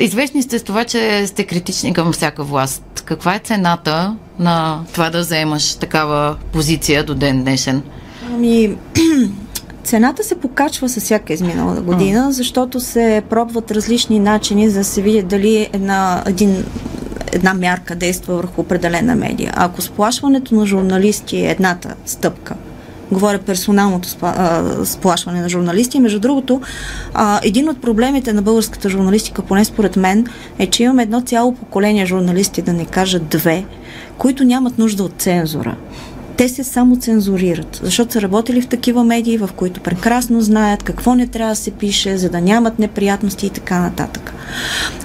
Известни 0.00 0.42
сте 0.42 0.58
с 0.58 0.62
това, 0.62 0.84
че 0.84 1.26
сте 1.26 1.44
критични 1.44 1.92
към 1.92 2.12
всяка 2.12 2.44
власт. 2.44 3.02
Каква 3.04 3.34
е 3.34 3.38
цената 3.38 4.16
на 4.38 4.80
това 4.92 5.10
да 5.10 5.20
вземаш 5.20 5.74
такава 5.74 6.36
позиция 6.52 7.04
до 7.04 7.14
ден 7.14 7.42
днешен? 7.42 7.82
Ами, 8.30 8.76
цената 9.84 10.24
се 10.24 10.34
покачва 10.34 10.88
с 10.88 11.00
всяка 11.00 11.32
изминала 11.32 11.80
година, 11.80 12.32
защото 12.32 12.80
се 12.80 13.22
пробват 13.30 13.70
различни 13.70 14.18
начини 14.18 14.70
за 14.70 14.78
да 14.78 14.84
се 14.84 15.02
види 15.02 15.22
дали 15.22 15.68
една, 15.72 16.22
един, 16.26 16.64
една 17.32 17.54
мярка 17.54 17.94
действа 17.94 18.36
върху 18.36 18.60
определена 18.60 19.14
медия. 19.14 19.52
Ако 19.56 19.82
сплашването 19.82 20.54
на 20.54 20.66
журналисти 20.66 21.36
е 21.36 21.50
едната 21.50 21.94
стъпка, 22.06 22.54
говоря 23.12 23.38
персоналното 23.38 24.08
сплашване 24.84 25.40
на 25.40 25.48
журналисти. 25.48 26.00
Между 26.00 26.20
другото, 26.20 26.60
един 27.42 27.68
от 27.68 27.80
проблемите 27.80 28.32
на 28.32 28.42
българската 28.42 28.88
журналистика, 28.88 29.42
поне 29.42 29.64
според 29.64 29.96
мен, 29.96 30.26
е, 30.58 30.66
че 30.66 30.82
имаме 30.82 31.02
едно 31.02 31.20
цяло 31.20 31.54
поколение 31.54 32.06
журналисти, 32.06 32.62
да 32.62 32.72
не 32.72 32.84
кажа 32.84 33.18
две, 33.18 33.64
които 34.18 34.44
нямат 34.44 34.78
нужда 34.78 35.04
от 35.04 35.12
цензура 35.18 35.76
те 36.36 36.48
се 36.48 36.64
само 36.64 36.96
цензурират, 36.96 37.80
защото 37.82 38.12
са 38.12 38.22
работили 38.22 38.62
в 38.62 38.66
такива 38.66 39.04
медии, 39.04 39.38
в 39.38 39.50
които 39.56 39.80
прекрасно 39.80 40.40
знаят 40.40 40.82
какво 40.82 41.14
не 41.14 41.26
трябва 41.26 41.52
да 41.52 41.56
се 41.56 41.70
пише, 41.70 42.16
за 42.16 42.30
да 42.30 42.40
нямат 42.40 42.78
неприятности 42.78 43.46
и 43.46 43.50
така 43.50 43.80
нататък. 43.80 44.34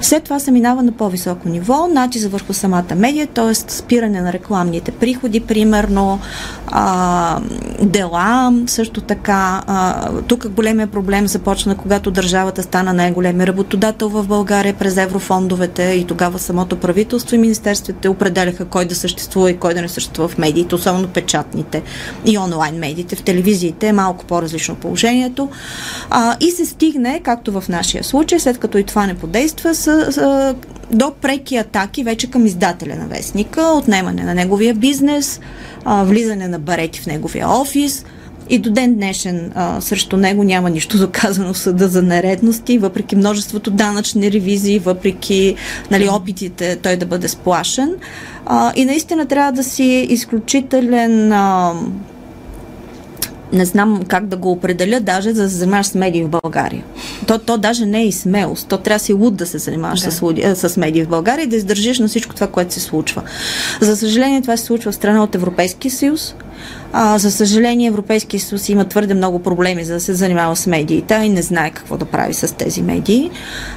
След 0.02 0.24
това 0.24 0.40
се 0.40 0.52
минава 0.52 0.84
на 0.84 0.92
по-високо 0.92 1.50
ниво, 1.50 1.88
натиск 1.88 2.30
върху 2.30 2.54
самата 2.54 2.96
медия, 2.96 3.28
т.е. 3.28 3.54
спиране 3.56 4.22
на 4.22 4.34
рекламните 4.34 4.92
приходи, 4.92 5.40
примерно, 5.40 6.20
а, 6.68 7.40
дела, 7.82 8.54
също 8.68 9.02
така. 9.02 9.64
А, 9.68 10.12
тук 10.22 10.48
големия 10.48 10.88
проблем 10.88 11.28
започна, 11.28 11.76
когато 11.76 12.12
държавата 12.12 12.64
стана 12.64 12.94
най-големия 12.94 13.48
работодател 13.48 14.10
в 14.10 14.28
България 14.28 14.74
през 14.74 14.98
еврофондовете 14.98 15.84
и 15.84 16.06
тогава 16.06 16.40
самото 16.40 16.76
правителство 16.76 17.36
и 17.36 17.40
министерствата 17.40 18.12
определяха 18.12 18.66
кой 18.66 18.86
да 18.86 18.96
съществува 18.96 19.52
и 19.52 19.58
кой 19.58 19.74
да 19.74 19.82
не 19.82 19.90
съществува 19.90 20.28
в 20.28 20.38
медиите, 20.38 20.76
особено 20.76 21.08
печатните 21.08 21.84
и 22.26 22.38
онлайн 22.38 22.76
медиите. 22.76 23.16
В 23.16 23.24
телевизиите 23.24 23.88
е 23.88 23.94
малко 23.94 24.26
по-различно 24.26 24.76
положението. 24.76 25.50
А, 26.10 26.36
и 26.40 26.52
се 26.52 26.66
стигне, 26.66 27.22
както 27.24 27.52
в 27.52 27.64
нашия 27.70 28.04
случай, 28.04 28.40
след 28.40 28.58
като 28.58 28.78
и 28.78 28.84
това 28.84 29.08
не 29.08 29.14
подейства, 29.14 29.37
с, 29.46 29.76
с, 30.12 30.56
до 30.92 31.12
преки 31.22 31.56
атаки 31.56 32.04
вече 32.04 32.32
към 32.32 32.46
издателя 32.46 32.96
на 32.96 33.08
вестника, 33.08 33.62
отнемане 33.62 34.24
на 34.24 34.36
неговия 34.36 34.74
бизнес, 34.74 35.40
а, 35.86 36.04
влизане 36.04 36.48
на 36.48 36.60
барети 36.60 37.00
в 37.00 37.06
неговия 37.06 37.50
офис– 37.50 38.06
и 38.50 38.60
до 38.60 38.72
ден 38.72 38.96
днешен 38.96 39.52
а, 39.56 39.82
срещу 39.82 40.18
него 40.18 40.44
няма 40.44 40.70
нищо 40.70 40.98
доказано 41.06 41.54
в 41.54 41.58
съда 41.58 41.88
за 41.88 42.02
нередности, 42.02 42.78
въпреки 42.78 43.16
множеството 43.16 43.72
данъчни 43.72 44.32
ревизии, 44.32 44.80
въпреки 44.80 45.56
нали, 45.92 46.10
опитите 46.10 46.76
той 46.76 46.98
да 46.98 47.06
бъде 47.06 47.28
сплашен. 47.28 47.96
А, 48.46 48.72
и 48.76 48.86
наистина 48.86 49.26
трябва 49.26 49.52
да 49.52 49.64
си 49.64 50.08
изключителен. 50.10 51.32
А, 51.32 51.74
не 53.54 53.66
знам 53.66 54.02
как 54.08 54.28
да 54.28 54.38
го 54.38 54.52
определя, 54.52 55.00
даже 55.00 55.34
за 55.34 55.44
да 55.44 55.50
се 55.50 55.56
занимаваш 55.56 55.86
с 55.86 55.96
медии 55.96 56.24
в 56.24 56.30
България. 56.30 56.84
То, 57.28 57.40
то 57.40 57.58
даже 57.58 57.86
не 57.86 58.02
е 58.02 58.08
и 58.08 58.12
смелост. 58.12 58.68
То 58.68 58.78
трябва 58.78 59.00
си 59.00 59.14
луд 59.14 59.36
да 59.36 59.46
се 59.46 59.58
занимаваш 59.58 60.00
да. 60.00 60.12
с, 60.12 60.70
с 60.70 60.78
медии 60.78 61.04
в 61.04 61.10
България 61.10 61.44
и 61.44 61.48
да 61.48 61.56
издържиш 61.56 62.00
на 62.00 62.08
всичко 62.08 62.36
това, 62.36 62.48
което 62.48 62.74
се 62.74 62.80
случва. 62.80 63.22
За 63.82 63.98
съжаление, 63.98 64.42
това 64.42 64.58
се 64.58 64.64
случва 64.64 64.92
в 64.92 64.96
страна 64.96 65.24
от 65.24 65.36
Европейския 65.36 65.92
съюз. 65.92 66.36
А, 66.94 67.18
за 67.18 67.32
съжаление, 67.32 67.88
Европейския 67.88 68.40
съюз 68.40 68.70
има 68.70 68.86
твърде 68.86 69.14
много 69.14 69.40
проблеми 69.40 69.84
за 69.84 69.94
да 69.94 70.00
се 70.00 70.14
занимава 70.14 70.56
с 70.56 70.68
медиите 70.68 71.22
и 71.24 71.30
не 71.30 71.42
знае 71.42 71.72
какво 71.72 71.98
да 71.98 72.06
прави 72.06 72.34
с 72.34 72.56
тези 72.56 72.82
медии. 72.82 73.32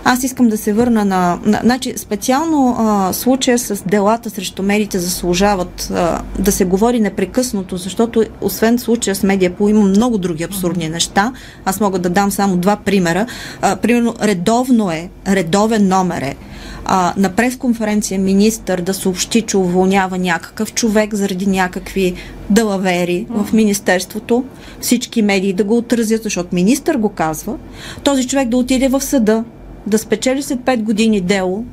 Аз 0.05 0.25
искам 0.25 0.49
да 0.49 0.59
се 0.59 0.73
върна 0.73 1.05
на... 1.05 1.39
на 1.45 1.61
значи, 1.63 1.95
специално 1.97 2.77
а, 2.79 3.13
случая 3.13 3.59
с 3.59 3.83
делата 3.87 4.31
срещу 4.31 4.63
медиите 4.63 4.99
заслужават 4.99 5.91
а, 5.95 6.21
да 6.39 6.53
се 6.53 6.65
говори 6.65 7.01
непрекъснато, 7.01 7.77
защото 7.77 8.25
освен 8.41 8.79
случая 8.79 9.15
с 9.15 9.23
Медиапол 9.23 9.69
има 9.69 9.81
много 9.81 10.19
други 10.19 10.45
абсурдни 10.45 10.89
неща. 10.89 11.33
Аз 11.65 11.81
мога 11.81 11.99
да 11.99 12.11
дам 12.11 12.31
само 12.31 12.57
два 12.57 12.77
примера. 12.77 13.27
А, 13.63 13.77
примерно, 13.77 14.15
редовно 14.23 14.91
е, 14.91 15.11
редовен 15.29 15.89
номер 15.89 16.23
е 16.23 16.35
а, 16.85 17.15
на 17.17 17.29
пресконференция 17.29 18.21
министър 18.21 18.81
да 18.81 18.95
съобщи, 18.95 19.43
че 19.43 19.57
уволнява 19.57 20.19
някакъв 20.19 20.75
човек 20.75 21.15
заради 21.15 21.47
някакви 21.47 22.15
дълавери 22.51 23.27
в 23.31 23.53
Министерството, 23.53 24.45
всички 24.81 25.23
медии 25.23 25.53
да 25.53 25.65
го 25.65 25.77
отразят, 25.77 26.23
защото 26.23 26.55
министър 26.55 26.97
го 26.97 27.09
казва, 27.09 27.57
този 28.05 28.29
човек 28.29 28.49
да 28.49 28.57
отиде 28.57 28.89
в 28.89 29.01
съда, 29.01 29.45
да 29.87 29.99
спечели 29.99 30.43
след 30.43 30.59
5 30.59 30.83
години 30.83 31.21
дело, 31.21 31.65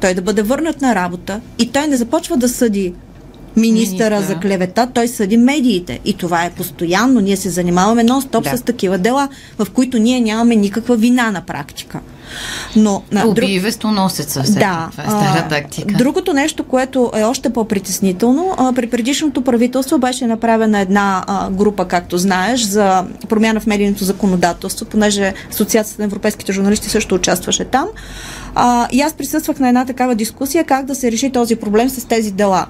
той 0.00 0.14
да 0.14 0.22
бъде 0.22 0.42
върнат 0.42 0.80
на 0.80 0.94
работа 0.94 1.40
и 1.58 1.72
той 1.72 1.86
не 1.86 1.96
започва 1.96 2.36
да 2.36 2.48
съди 2.48 2.94
министъра 3.58 4.14
Министър. 4.14 4.34
за 4.34 4.40
клевета, 4.40 4.88
той 4.94 5.08
съди 5.08 5.36
медиите. 5.36 6.00
И 6.04 6.14
това 6.14 6.44
е 6.44 6.50
постоянно. 6.50 7.20
Ние 7.20 7.36
се 7.36 7.50
занимаваме 7.50 8.04
нон-стоп 8.04 8.50
да. 8.50 8.56
с 8.56 8.62
такива 8.62 8.98
дела, 8.98 9.28
в 9.58 9.66
които 9.70 9.98
ние 9.98 10.20
нямаме 10.20 10.56
никаква 10.56 10.96
вина 10.96 11.30
на 11.30 11.40
практика. 11.40 12.00
Но, 12.76 13.02
на, 13.12 13.26
Уби 13.26 13.40
друг... 13.40 13.62
вестоносеца, 13.62 14.42
да, 14.42 14.88
това 14.90 15.04
е 15.04 15.06
стара 15.06 15.48
тактика. 15.48 15.94
Другото 15.98 16.32
нещо, 16.32 16.64
което 16.64 17.12
е 17.16 17.22
още 17.22 17.50
по-притеснително, 17.52 18.54
а, 18.58 18.72
при 18.72 18.86
предишното 18.90 19.42
правителство 19.42 19.98
беше 19.98 20.26
направена 20.26 20.80
една 20.80 21.24
а, 21.26 21.50
група, 21.50 21.84
както 21.84 22.18
знаеш, 22.18 22.62
за 22.62 23.04
промяна 23.28 23.60
в 23.60 23.66
медийното 23.66 24.04
законодателство, 24.04 24.86
понеже 24.86 25.34
Асоциацията 25.50 26.02
на 26.02 26.06
европейските 26.06 26.52
журналисти 26.52 26.88
също 26.88 27.14
участваше 27.14 27.64
там. 27.64 27.88
А, 28.54 28.88
и 28.92 29.00
аз 29.00 29.12
присъствах 29.12 29.58
на 29.58 29.68
една 29.68 29.84
такава 29.84 30.14
дискусия 30.14 30.64
как 30.64 30.86
да 30.86 30.94
се 30.94 31.12
реши 31.12 31.32
този 31.32 31.56
проблем 31.56 31.90
с 31.90 32.04
тези 32.04 32.32
дела. 32.32 32.66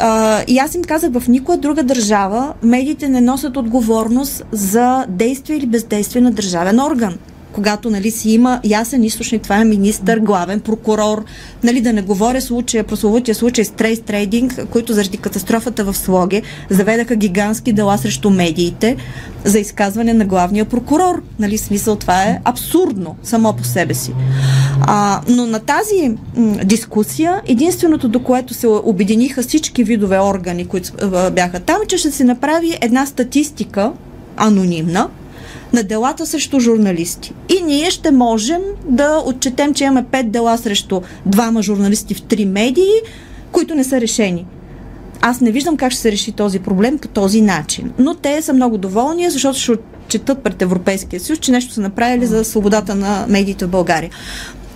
Uh, 0.00 0.44
и 0.44 0.58
аз 0.58 0.74
им 0.74 0.82
казах, 0.82 1.10
в 1.12 1.28
никоя 1.28 1.58
друга 1.58 1.82
държава 1.82 2.54
медиите 2.62 3.08
не 3.08 3.20
носят 3.20 3.56
отговорност 3.56 4.44
за 4.52 5.04
действие 5.08 5.56
или 5.56 5.66
бездействие 5.66 6.22
на 6.22 6.30
държавен 6.30 6.80
орган 6.80 7.18
когато 7.54 7.90
нали, 7.90 8.10
си 8.10 8.30
има 8.30 8.60
ясен 8.64 9.04
източник, 9.04 9.42
това 9.42 9.60
е 9.60 9.64
министър, 9.64 10.18
главен 10.18 10.60
прокурор, 10.60 11.24
нали, 11.62 11.80
да 11.80 11.92
не 11.92 12.02
говоря 12.02 12.40
случая, 12.40 12.84
прословутия 12.84 13.34
случай 13.34 13.64
с 13.64 13.70
трейс 13.70 14.00
трейдинг, 14.00 14.66
които 14.70 14.92
заради 14.92 15.18
катастрофата 15.18 15.84
в 15.84 15.96
Слоге 15.96 16.42
заведаха 16.70 17.16
гигантски 17.16 17.72
дела 17.72 17.98
срещу 17.98 18.30
медиите 18.30 18.96
за 19.44 19.58
изказване 19.58 20.12
на 20.12 20.24
главния 20.24 20.64
прокурор. 20.64 21.22
Нали, 21.38 21.58
смисъл 21.58 21.96
това 21.96 22.22
е 22.22 22.40
абсурдно 22.44 23.16
само 23.22 23.52
по 23.52 23.64
себе 23.64 23.94
си. 23.94 24.12
А, 24.80 25.20
но 25.28 25.46
на 25.46 25.60
тази 25.60 26.16
м, 26.36 26.56
дискусия, 26.64 27.42
единственото 27.46 28.08
до 28.08 28.22
което 28.22 28.54
се 28.54 28.66
обединиха 28.66 29.42
всички 29.42 29.84
видове 29.84 30.20
органи, 30.20 30.66
които 30.66 30.92
бяха 31.32 31.60
там, 31.60 31.76
че 31.88 31.98
ще 31.98 32.10
се 32.10 32.24
направи 32.24 32.78
една 32.80 33.06
статистика, 33.06 33.92
анонимна, 34.36 35.08
на 35.72 35.82
делата 35.82 36.26
срещу 36.26 36.60
журналисти. 36.60 37.32
И 37.58 37.62
ние 37.62 37.90
ще 37.90 38.10
можем 38.10 38.60
да 38.84 39.22
отчетем, 39.26 39.74
че 39.74 39.84
имаме 39.84 40.04
пет 40.04 40.30
дела 40.30 40.58
срещу 40.58 41.00
двама 41.26 41.62
журналисти 41.62 42.14
в 42.14 42.22
три 42.22 42.44
медии, 42.44 42.92
които 43.52 43.74
не 43.74 43.84
са 43.84 44.00
решени. 44.00 44.46
Аз 45.20 45.40
не 45.40 45.50
виждам 45.50 45.76
как 45.76 45.92
ще 45.92 46.00
се 46.00 46.12
реши 46.12 46.32
този 46.32 46.58
проблем 46.58 46.98
по 46.98 47.08
този 47.08 47.40
начин. 47.40 47.92
Но 47.98 48.14
те 48.14 48.42
са 48.42 48.52
много 48.52 48.78
доволни, 48.78 49.30
защото 49.30 49.58
ще 49.58 49.72
отчетат 49.72 50.42
пред 50.42 50.62
Европейския 50.62 51.20
съюз, 51.20 51.38
че 51.38 51.52
нещо 51.52 51.74
са 51.74 51.80
направили 51.80 52.26
за 52.26 52.44
свободата 52.44 52.94
на 52.94 53.26
медиите 53.28 53.64
в 53.64 53.68
България. 53.68 54.10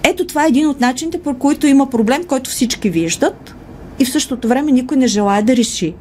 Ето 0.03 0.27
това 0.27 0.45
е 0.45 0.49
един 0.49 0.69
от 0.69 0.81
начините, 0.81 1.23
по 1.23 1.35
които 1.35 1.67
има 1.67 1.91
проблем, 1.91 2.25
който 2.25 2.51
всички 2.51 2.91
виждат 2.91 3.55
и 3.99 4.05
в 4.05 4.11
същото 4.11 4.49
време 4.49 4.73
никой 4.73 4.97
не 4.97 5.07
желая 5.07 5.43
да 5.43 5.57
реши. 5.57 5.95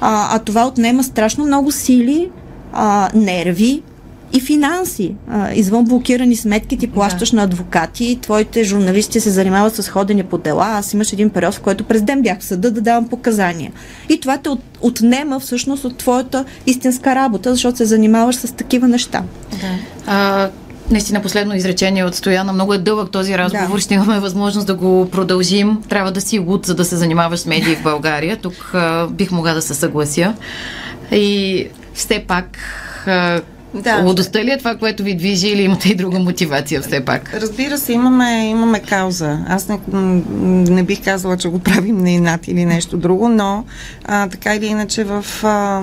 А, 0.00 0.36
а 0.36 0.38
това 0.38 0.66
отнема 0.66 1.04
страшно 1.04 1.46
много 1.46 1.72
сили, 1.72 2.30
а, 2.72 3.10
нерви 3.14 3.82
и 4.32 4.40
финанси. 4.40 5.14
А, 5.28 5.52
извън 5.52 5.84
блокирани 5.84 6.36
сметки 6.36 6.76
ти 6.76 6.86
плащаш 6.86 7.30
да. 7.30 7.36
на 7.36 7.42
адвокати, 7.42 8.18
твоите 8.22 8.64
журналисти 8.64 9.20
се 9.20 9.30
занимават 9.30 9.74
с 9.74 9.88
ходене 9.88 10.22
по 10.22 10.38
дела. 10.38 10.66
Аз 10.66 10.92
имаш 10.92 11.12
един 11.12 11.30
период, 11.30 11.54
в 11.54 11.60
който 11.60 11.84
през 11.84 12.02
ден 12.02 12.22
бях 12.22 12.40
в 12.40 12.44
съда 12.44 12.70
да 12.70 12.80
давам 12.80 13.08
показания. 13.08 13.72
И 14.08 14.20
това 14.20 14.36
те 14.36 14.48
от, 14.48 14.60
отнема 14.80 15.40
всъщност 15.40 15.84
от 15.84 15.96
твоята 15.96 16.44
истинска 16.66 17.14
работа, 17.14 17.50
защото 17.50 17.76
се 17.76 17.84
занимаваш 17.84 18.36
с 18.36 18.52
такива 18.52 18.88
неща. 18.88 19.22
Да. 19.50 19.66
А, 20.06 20.50
наистина 20.90 21.22
последно 21.22 21.54
изречение 21.54 22.04
от 22.04 22.14
Стояна. 22.14 22.52
Много 22.52 22.74
е 22.74 22.78
дълъг 22.78 23.10
този 23.10 23.38
разговор. 23.38 23.74
Да. 23.74 23.80
Ще 23.80 23.94
имаме 23.94 24.20
възможност 24.20 24.66
да 24.66 24.74
го 24.74 25.08
продължим. 25.10 25.78
Трябва 25.88 26.12
да 26.12 26.20
си 26.20 26.38
луд, 26.38 26.66
за 26.66 26.74
да 26.74 26.84
се 26.84 26.96
занимаваш 26.96 27.40
с 27.40 27.46
медии 27.46 27.76
в 27.76 27.82
България. 27.82 28.36
Тук 28.36 28.70
а, 28.74 29.06
бих 29.06 29.30
могла 29.30 29.54
да 29.54 29.62
се 29.62 29.74
съглася. 29.74 30.34
И 31.12 31.66
все 31.98 32.24
пак 32.28 32.58
да. 33.74 34.02
Лудостта 34.04 34.44
ли 34.44 34.50
е 34.50 34.58
това, 34.58 34.76
което 34.76 35.02
ви 35.02 35.14
движи 35.14 35.48
или 35.48 35.62
имате 35.62 35.88
и 35.88 35.94
друга 35.94 36.18
мотивация 36.18 36.82
все 36.82 37.04
пак? 37.04 37.34
Разбира 37.34 37.78
се, 37.78 37.92
имаме, 37.92 38.48
имаме 38.48 38.80
кауза. 38.80 39.38
Аз 39.48 39.68
не, 39.68 39.80
не 40.70 40.82
бих 40.82 41.04
казала, 41.04 41.36
че 41.36 41.48
го 41.48 41.58
правим 41.58 41.98
на 41.98 42.10
инат 42.10 42.48
или 42.48 42.64
нещо 42.64 42.96
друго, 42.96 43.28
но 43.28 43.64
а, 44.04 44.28
така 44.28 44.54
или 44.54 44.66
иначе 44.66 45.04
в, 45.04 45.24
а, 45.42 45.82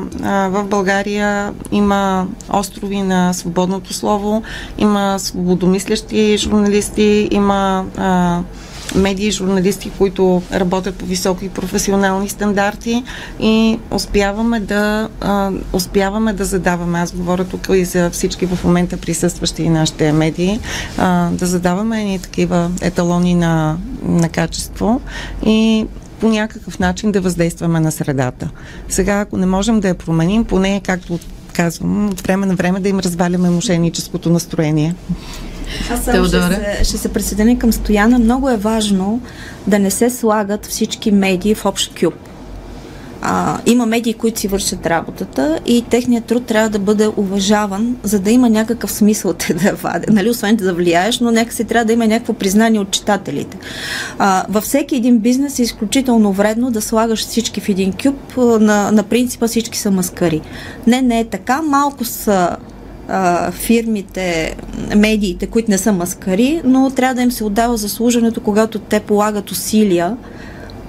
в 0.50 0.64
България 0.64 1.54
има 1.72 2.28
острови 2.50 3.02
на 3.02 3.34
свободното 3.34 3.94
слово, 3.94 4.44
има 4.78 5.20
свободомислящи 5.20 6.38
журналисти, 6.38 7.28
има 7.32 7.86
а, 7.98 8.42
медии, 8.96 9.32
журналисти, 9.32 9.92
които 9.98 10.42
работят 10.54 10.96
по 10.96 11.06
високи 11.06 11.50
професионални 11.50 12.30
стандарти 12.30 13.04
и 13.40 13.80
успяваме 13.92 14.60
да, 14.60 15.10
успяваме 15.74 16.34
да 16.34 16.46
задаваме, 16.46 17.00
аз 17.00 17.12
говоря 17.12 17.46
тук 17.46 17.68
и 17.74 17.86
за 17.86 18.10
всички 18.10 18.46
в 18.46 18.64
момента 18.64 18.98
присъстващи 18.98 19.64
и 19.64 19.70
нашите 19.70 20.12
медии, 20.12 20.60
да 21.32 21.46
задаваме 21.46 22.02
едни 22.02 22.20
такива 22.20 22.72
еталони 22.82 23.36
на, 23.36 23.78
на 24.04 24.30
качество 24.30 25.02
и 25.46 25.86
по 26.20 26.30
някакъв 26.30 26.80
начин 26.80 27.12
да 27.12 27.22
въздействаме 27.22 27.80
на 27.80 27.92
средата. 27.92 28.50
Сега, 28.90 29.20
ако 29.20 29.38
не 29.38 29.46
можем 29.46 29.80
да 29.80 29.88
я 29.88 29.96
променим, 29.96 30.46
поне, 30.46 30.82
както 30.86 31.20
казвам, 31.54 32.10
от 32.10 32.22
време 32.22 32.46
на 32.46 32.56
време 32.56 32.80
да 32.80 32.90
им 32.90 33.00
разваляме 33.00 33.50
мошенническото 33.50 34.30
настроение. 34.30 34.96
Аз 35.92 36.04
само 36.04 36.26
ще 36.26 36.42
се, 36.42 36.84
ще 36.84 36.98
се 36.98 37.14
присъединя 37.14 37.60
към 37.60 37.74
Стояна. 37.74 38.20
Много 38.20 38.50
е 38.50 38.58
важно 38.58 39.22
да 39.68 39.80
не 39.80 39.92
се 39.92 40.10
слагат 40.10 40.66
всички 40.66 41.12
медии 41.12 41.56
в 41.56 41.66
общ 41.66 42.00
кюб. 42.00 42.14
А, 43.28 43.58
има 43.66 43.86
медии, 43.86 44.14
които 44.14 44.40
си 44.40 44.48
вършат 44.48 44.86
работата 44.86 45.60
и 45.66 45.82
техният 45.90 46.26
труд 46.26 46.46
трябва 46.46 46.70
да 46.70 46.80
бъде 46.80 47.08
уважаван, 47.18 47.98
за 48.04 48.20
да 48.20 48.32
има 48.32 48.50
някакъв 48.50 48.92
смисъл 48.92 49.34
те 49.38 49.54
да 49.54 49.74
ваде. 49.74 50.06
Нали, 50.10 50.30
освен 50.30 50.56
да 50.56 50.74
влияеш, 50.74 51.20
но 51.20 51.32
някакси 51.32 51.64
трябва 51.64 51.86
да 51.86 51.94
има 51.94 52.08
някакво 52.08 52.34
признание 52.34 52.80
от 52.80 52.92
читателите. 52.92 53.58
А, 54.20 54.46
във 54.50 54.64
всеки 54.64 54.96
един 54.96 55.20
бизнес 55.20 55.60
е 55.60 55.64
изключително 55.64 56.34
вредно 56.34 56.72
да 56.72 56.82
слагаш 56.82 57.20
всички 57.20 57.62
в 57.62 57.70
един 57.70 57.94
кюб 58.04 58.38
на, 58.38 58.92
на 58.92 59.04
принципа 59.04 59.48
всички 59.48 59.78
са 59.78 59.92
маскари. 59.92 60.42
Не, 60.88 61.02
не 61.02 61.20
е 61.20 61.26
така. 61.26 61.62
Малко 61.62 62.06
са 62.06 62.56
а, 63.08 63.52
фирмите, 63.52 64.56
медиите, 64.96 65.48
които 65.48 65.72
не 65.72 65.78
са 65.78 65.92
маскари, 65.92 66.62
но 66.64 66.90
трябва 66.90 67.16
да 67.16 67.22
им 67.22 67.32
се 67.32 67.44
отдава 67.44 67.78
заслуженето, 67.78 68.42
когато 68.42 68.80
те 68.80 69.00
полагат 69.00 69.52
усилия, 69.52 70.18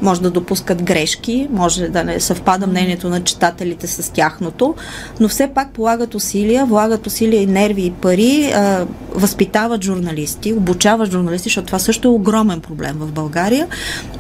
може 0.03 0.23
да 0.23 0.31
допускат 0.31 0.83
грешки, 0.83 1.49
може 1.51 1.89
да 1.89 2.05
не 2.05 2.21
съвпада 2.21 2.67
мнението 2.67 3.09
на 3.09 3.25
читателите 3.25 3.87
с 3.87 4.13
тяхното, 4.13 4.75
но 5.21 5.29
все 5.29 5.49
пак 5.49 5.71
полагат 5.71 6.15
усилия, 6.15 6.67
влагат 6.67 7.07
усилия 7.07 7.43
и 7.43 7.47
нерви 7.47 7.87
и 7.87 7.93
пари, 7.93 8.53
а, 8.55 8.87
възпитават 9.15 9.85
журналисти, 9.85 10.53
обучават 10.53 11.11
журналисти, 11.11 11.49
защото 11.49 11.67
това 11.67 11.79
също 11.79 12.09
е 12.09 12.11
огромен 12.11 12.61
проблем 12.61 12.97
в 12.99 13.13
България 13.13 13.69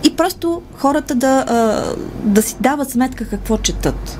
и 0.04 0.16
просто 0.16 0.62
хората 0.74 1.14
да, 1.14 1.44
а, 1.48 1.84
да 2.24 2.42
си 2.42 2.56
дават 2.60 2.90
сметка 2.90 3.24
какво 3.24 3.58
четат. 3.58 4.18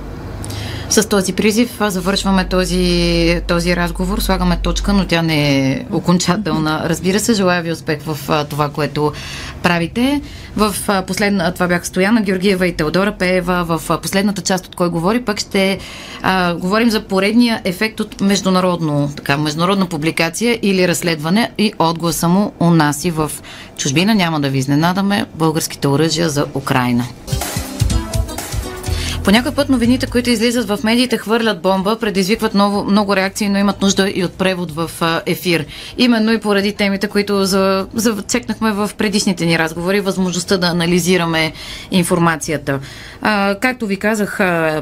С 0.91 1.09
този 1.09 1.33
призив 1.33 1.77
завършваме 1.81 2.49
този, 2.49 3.41
този 3.49 3.77
разговор, 3.77 4.19
слагаме 4.19 4.59
точка, 4.63 4.93
но 4.93 5.07
тя 5.07 5.23
не 5.23 5.71
е 5.71 5.85
окончателна. 5.93 6.83
Разбира 6.85 7.21
се, 7.21 7.35
желая 7.35 7.63
ви 7.63 7.73
успех 7.73 7.99
в 8.07 8.47
това, 8.51 8.69
което 8.69 9.13
правите. 9.63 10.21
В 10.57 10.75
последна, 11.07 11.53
това 11.53 11.67
бях 11.69 11.87
Стояна 11.87 12.23
Георгиева 12.23 12.67
и 12.67 12.77
Теодора 12.77 13.13
Пеева. 13.13 13.65
В 13.65 13.99
последната 14.03 14.43
част 14.43 14.67
от 14.67 14.77
кой 14.77 14.89
говори, 14.89 15.25
пък 15.25 15.41
ще 15.41 15.79
а, 16.23 16.55
говорим 16.55 16.91
за 16.91 17.01
поредния 17.01 17.61
ефект 17.65 18.01
от 18.01 18.21
международно, 18.21 19.11
така, 19.17 19.37
международна 19.37 19.87
публикация 19.87 20.59
или 20.63 20.89
разследване 20.89 21.51
и 21.59 21.73
отгласа 21.79 22.29
му 22.29 22.53
у 22.61 22.71
нас 22.71 23.05
и 23.05 23.11
в 23.11 23.31
чужбина. 23.77 24.15
Няма 24.15 24.41
да 24.41 24.49
ви 24.49 24.59
изненадаме 24.59 25.27
българските 25.35 25.89
оръжия 25.89 26.29
за 26.29 26.47
Украина. 26.55 27.05
По 29.27 29.33
някой 29.33 29.53
път 29.53 29.69
новините, 29.69 30.07
които 30.07 30.31
излизат 30.31 30.69
в 30.69 30.79
медиите, 30.85 31.19
хвърлят 31.19 31.63
бомба, 31.63 31.99
предизвикват 31.99 32.55
много, 32.55 32.85
много 32.85 33.17
реакции, 33.17 33.49
но 33.49 33.59
имат 33.59 33.83
нужда 33.83 34.11
и 34.15 34.25
от 34.25 34.33
превод 34.33 34.73
в 34.73 34.91
ефир. 35.27 35.67
Именно 35.99 36.33
и 36.33 36.41
поради 36.41 36.73
темите, 36.73 37.09
които 37.09 37.45
за, 37.45 37.87
в 38.61 38.91
предишните 38.99 39.47
ни 39.47 39.59
разговори, 39.59 40.01
възможността 40.01 40.57
да 40.57 40.67
анализираме 40.67 41.53
информацията. 41.91 42.79
А, 43.23 43.55
както 43.61 43.87
ви 43.87 43.97
казах 43.97 44.39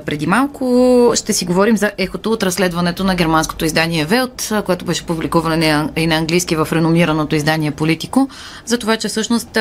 преди 0.06 0.26
малко, 0.26 1.12
ще 1.14 1.32
си 1.32 1.44
говорим 1.44 1.76
за 1.76 1.90
ехото 1.98 2.30
от 2.32 2.42
разследването 2.42 3.04
на 3.04 3.14
германското 3.14 3.64
издание 3.64 4.04
Велт, 4.04 4.52
което 4.66 4.84
беше 4.84 5.06
публикувано 5.06 5.90
и 5.96 6.06
на 6.06 6.14
английски 6.14 6.56
в 6.56 6.68
реномираното 6.72 7.36
издание 7.36 7.70
Политико, 7.70 8.28
за 8.66 8.78
това, 8.78 8.96
че 8.96 9.08
всъщност 9.08 9.58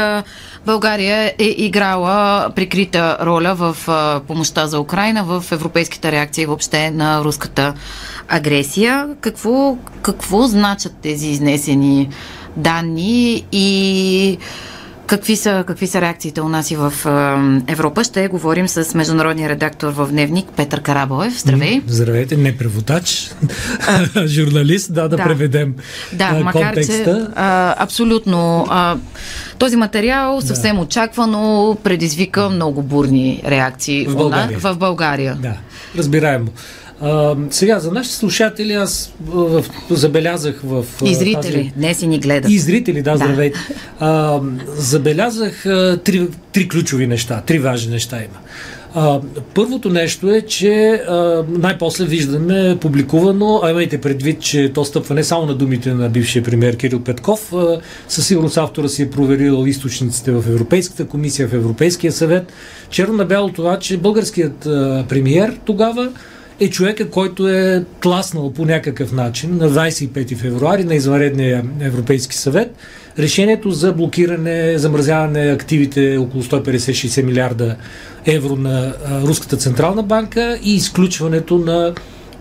България 0.66 1.34
е 1.40 1.46
играла 1.58 2.50
прикрита 2.56 3.18
роля 3.22 3.56
в 3.56 3.78
помощта 4.28 4.68
за 4.74 4.80
Украина 4.80 5.24
в 5.24 5.46
европейските 5.52 6.12
реакции 6.12 6.46
въобще 6.46 6.92
на 6.92 7.24
руската 7.24 7.74
агресия. 8.28 9.10
Какво, 9.22 9.78
какво 10.02 10.48
значат 10.48 10.94
тези 11.02 11.28
изнесени 11.28 12.10
данни 12.58 13.46
и 13.52 14.38
Какви 15.08 15.36
са, 15.36 15.64
какви 15.68 15.88
са 15.88 16.02
реакциите 16.02 16.42
у 16.42 16.50
нас 16.50 16.72
и 16.72 16.76
в 16.76 16.94
е, 17.68 17.72
Европа? 17.72 18.04
Ще 18.04 18.28
говорим 18.28 18.68
с 18.68 18.94
международния 18.94 19.50
редактор 19.50 19.88
в 19.88 20.08
Дневник 20.12 20.46
Петър 20.56 20.82
Карабоев. 20.82 21.40
Здравей! 21.40 21.82
Здравейте, 21.88 22.38
не 22.38 22.58
преводач, 22.58 23.32
журналист, 24.26 24.94
да, 24.94 25.02
да, 25.02 25.10
да 25.10 25.24
преведем 25.24 25.76
да, 26.14 26.30
а, 26.32 26.40
макар, 26.40 26.62
контекста. 26.62 27.04
Че, 27.04 27.32
а, 27.36 27.76
абсолютно. 27.84 28.66
А, 28.70 28.98
този 29.58 29.76
материал 29.76 30.42
съвсем 30.42 30.76
да. 30.76 30.82
очаквано 30.82 31.78
предизвика 31.84 32.50
много 32.50 32.84
бурни 32.84 33.44
реакции 33.48 34.08
в 34.08 34.16
България. 34.16 34.60
в 34.60 34.76
България. 34.76 35.36
Да, 35.36 35.58
разбираемо. 35.98 36.48
А, 37.02 37.36
сега, 37.50 37.80
за 37.80 37.92
нашите 37.92 38.16
слушатели, 38.16 38.74
аз 38.74 39.14
в, 39.26 39.66
забелязах 39.90 40.62
в... 40.64 40.86
И 41.06 41.16
зрители, 41.16 41.42
тази... 41.42 41.74
не 41.78 41.94
си 41.94 42.08
ни 42.08 42.20
гледат. 42.20 42.52
И 42.52 42.60
зрители, 42.60 43.02
да, 43.02 43.12
да. 43.12 43.18
здравейте. 43.18 43.60
А, 44.00 44.40
забелязах 44.68 45.66
а, 45.66 46.00
три, 46.04 46.28
три 46.52 46.68
ключови 46.68 47.08
неща, 47.08 47.42
три 47.46 47.60
важни 47.60 47.92
неща 47.92 48.18
има. 48.18 48.40
А, 48.96 49.22
първото 49.54 49.90
нещо 49.90 50.30
е, 50.34 50.42
че 50.42 50.92
а, 51.08 51.44
най-после 51.50 52.06
виждаме 52.06 52.78
публикувано, 52.82 53.62
а 53.64 53.72
имайте 53.72 54.02
предвид, 54.02 54.42
че 54.42 54.72
то 54.74 54.86
стъпва 54.86 55.16
не 55.16 55.24
само 55.24 55.46
на 55.46 55.56
думите 55.56 55.94
на 55.94 56.10
бившия 56.10 56.44
премьер 56.44 56.78
Кирил 56.78 57.00
Петков, 57.00 57.54
а, 57.54 57.80
със 58.08 58.28
сигурност 58.28 58.58
автора 58.58 58.88
си 58.88 59.02
е 59.02 59.10
проверил 59.10 59.68
източниците 59.68 60.32
в 60.32 60.44
Европейската 60.50 61.08
комисия, 61.08 61.48
в 61.48 61.54
Европейския 61.54 62.12
съвет. 62.12 62.54
Черно 62.90 63.14
на 63.14 63.26
бяло 63.26 63.50
това, 63.50 63.80
че 63.80 63.98
българският 63.98 64.66
а, 64.66 65.06
премьер 65.10 65.60
тогава 65.66 66.10
е 66.60 66.70
човека, 66.70 67.10
който 67.10 67.50
е 67.50 67.86
тласнал 68.02 68.54
по 68.54 68.66
някакъв 68.66 69.12
начин 69.12 69.58
на 69.58 69.70
25 69.70 70.38
февруари 70.38 70.84
на 70.84 70.96
извънредния 70.96 71.64
Европейски 71.82 72.36
съвет 72.36 72.76
решението 73.20 73.72
за 73.72 73.94
блокиране, 73.94 74.78
замразяване 74.78 75.52
активите 75.52 76.18
около 76.18 76.44
150-60 76.44 77.24
милиарда 77.24 77.76
евро 78.26 78.56
на 78.56 78.94
Руската 79.24 79.58
централна 79.58 80.04
банка 80.04 80.60
и 80.64 80.76
изключването 80.76 81.58
на 81.58 81.94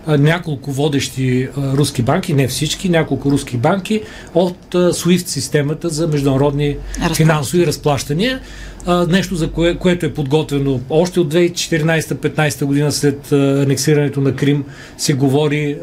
няколко 0.07 0.71
водещи 0.71 1.49
руски 1.57 2.01
банки, 2.01 2.33
не 2.33 2.47
всички, 2.47 2.89
няколко 2.89 3.31
руски 3.31 3.57
банки 3.57 4.01
от 4.33 4.57
SWIFT 4.73 5.27
системата 5.27 5.89
за 5.89 6.07
международни 6.07 6.77
финансови 7.15 7.67
разплащания 7.67 8.39
нещо, 8.87 9.35
за 9.35 9.51
кое, 9.51 9.75
което 9.75 10.05
е 10.05 10.13
подготвено 10.13 10.79
още 10.89 11.19
от 11.19 11.33
2014-15 11.33 12.65
година 12.65 12.91
след 12.91 13.31
анексирането 13.31 14.21
на 14.21 14.35
Крим 14.35 14.63
се 14.97 15.13
говори, 15.13 15.77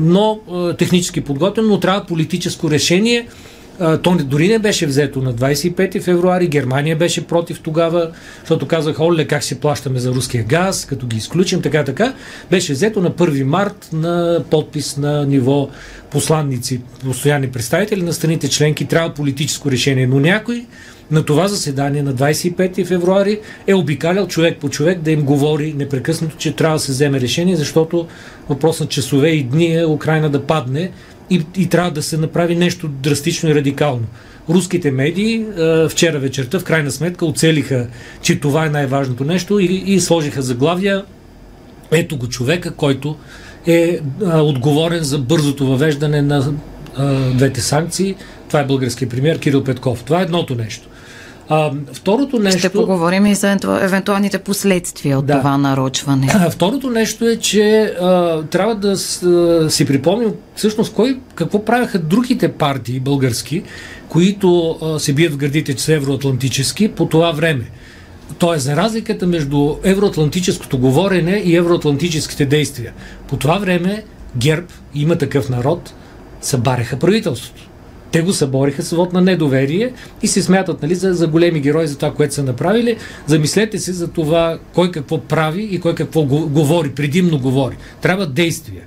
но 0.00 0.40
технически 0.78 1.20
подготвено, 1.20 1.68
но 1.68 1.80
трябва 1.80 2.06
политическо 2.06 2.70
решение. 2.70 3.26
То 4.02 4.16
дори 4.24 4.48
не 4.48 4.58
беше 4.58 4.86
взето 4.86 5.22
на 5.22 5.34
25 5.34 6.02
февруари, 6.02 6.48
Германия 6.48 6.96
беше 6.96 7.26
против 7.26 7.60
тогава, 7.60 8.10
защото 8.40 8.66
казах, 8.66 9.00
оле, 9.00 9.26
как 9.26 9.44
си 9.44 9.60
плащаме 9.60 9.98
за 9.98 10.10
руския 10.10 10.44
газ, 10.44 10.84
като 10.84 11.06
ги 11.06 11.16
изключим, 11.16 11.62
така, 11.62 11.84
така. 11.84 12.14
Беше 12.50 12.72
взето 12.72 13.00
на 13.00 13.10
1 13.10 13.42
март 13.42 13.88
на 13.92 14.44
подпис 14.50 14.96
на 14.96 15.26
ниво 15.26 15.68
посланници, 16.10 16.80
постоянни 17.04 17.48
представители 17.48 18.02
на 18.02 18.12
страните 18.12 18.48
членки. 18.48 18.84
Трябва 18.84 19.14
политическо 19.14 19.70
решение, 19.70 20.06
но 20.06 20.20
някой 20.20 20.66
на 21.10 21.24
това 21.24 21.48
заседание 21.48 22.02
на 22.02 22.14
25 22.14 22.86
февруари 22.86 23.40
е 23.66 23.74
обикалял 23.74 24.26
човек 24.26 24.58
по 24.60 24.68
човек 24.68 25.00
да 25.00 25.10
им 25.10 25.22
говори 25.22 25.74
непрекъснато, 25.76 26.36
че 26.36 26.52
трябва 26.52 26.76
да 26.76 26.80
се 26.80 26.92
вземе 26.92 27.20
решение, 27.20 27.56
защото 27.56 28.06
въпрос 28.48 28.80
на 28.80 28.86
часове 28.86 29.28
и 29.28 29.42
дни 29.42 29.74
е 29.74 29.86
Украина 29.86 30.30
да 30.30 30.42
падне 30.42 30.90
и, 31.30 31.42
и 31.56 31.66
трябва 31.66 31.90
да 31.90 32.02
се 32.02 32.16
направи 32.16 32.56
нещо 32.56 32.88
драстично 32.88 33.50
и 33.50 33.54
радикално. 33.54 34.04
Руските 34.48 34.90
медии 34.90 35.44
вчера 35.90 36.18
вечерта 36.18 36.58
в 36.58 36.64
крайна 36.64 36.90
сметка 36.90 37.26
оцелиха, 37.26 37.86
че 38.22 38.40
това 38.40 38.66
е 38.66 38.70
най-важното 38.70 39.24
нещо 39.24 39.58
и, 39.60 39.64
и 39.86 40.00
сложиха 40.00 40.42
заглавия 40.42 41.04
ето 41.92 42.16
го 42.16 42.28
човека, 42.28 42.70
който 42.70 43.16
е 43.66 44.00
а, 44.26 44.40
отговорен 44.40 45.02
за 45.02 45.18
бързото 45.18 45.66
въвеждане 45.66 46.22
на 46.22 46.52
а, 46.96 47.14
двете 47.30 47.60
санкции. 47.60 48.14
Това 48.48 48.60
е 48.60 48.66
българския 48.66 49.08
премьер 49.08 49.38
Кирил 49.38 49.64
Петков. 49.64 50.04
Това 50.04 50.20
е 50.20 50.22
едното 50.22 50.54
нещо. 50.54 50.88
А, 51.48 51.72
второто 51.92 52.38
нещо... 52.38 52.58
Ще 52.58 52.68
поговорим 52.68 53.26
и 53.26 53.34
за 53.34 53.58
евентуалните 53.80 54.38
последствия 54.38 55.18
от 55.18 55.26
да. 55.26 55.38
това 55.38 55.58
нарочване. 55.58 56.28
Второто 56.50 56.90
нещо 56.90 57.28
е, 57.28 57.36
че 57.36 57.94
а, 58.00 58.42
трябва 58.42 58.74
да 58.74 58.96
си 59.70 59.86
припомним 59.86 60.32
всъщност 60.56 60.94
кой, 60.94 61.18
какво 61.34 61.64
правяха 61.64 61.98
другите 61.98 62.52
партии 62.52 63.00
български, 63.00 63.62
които 64.08 64.78
а, 64.82 64.98
се 64.98 65.12
бият 65.12 65.32
в 65.32 65.36
гърдите, 65.36 65.74
че 65.74 65.82
са 65.84 65.94
евроатлантически 65.94 66.88
по 66.88 67.06
това 67.06 67.32
време. 67.32 67.70
Тоест, 68.38 68.64
за 68.64 68.76
разликата 68.76 69.26
между 69.26 69.74
евроатлантическото 69.82 70.78
говорене 70.78 71.42
и 71.44 71.56
евроатлантическите 71.56 72.46
действия. 72.46 72.92
По 73.28 73.36
това 73.36 73.58
време 73.58 74.04
ГЕРБ, 74.36 74.66
има 74.94 75.16
такъв 75.18 75.48
народ, 75.48 75.94
събареха 76.40 76.98
правителството. 76.98 77.65
Те 78.10 78.22
го 78.22 78.32
събориха 78.32 78.82
с 78.82 78.90
вод 78.90 79.12
на 79.12 79.20
недоверие 79.20 79.92
и 80.22 80.28
се 80.28 80.42
смятат 80.42 80.82
нали, 80.82 80.94
за, 80.94 81.14
за 81.14 81.26
големи 81.26 81.60
герои 81.60 81.86
за 81.86 81.96
това, 81.96 82.14
което 82.14 82.34
са 82.34 82.42
направили. 82.42 82.96
Замислете 83.26 83.78
се 83.78 83.92
за 83.92 84.08
това 84.08 84.58
кой 84.74 84.90
какво 84.90 85.20
прави 85.20 85.62
и 85.62 85.80
кой 85.80 85.94
какво 85.94 86.22
го, 86.22 86.48
говори, 86.48 86.90
предимно 86.90 87.38
говори. 87.38 87.76
Трябва 88.00 88.26
действия. 88.26 88.82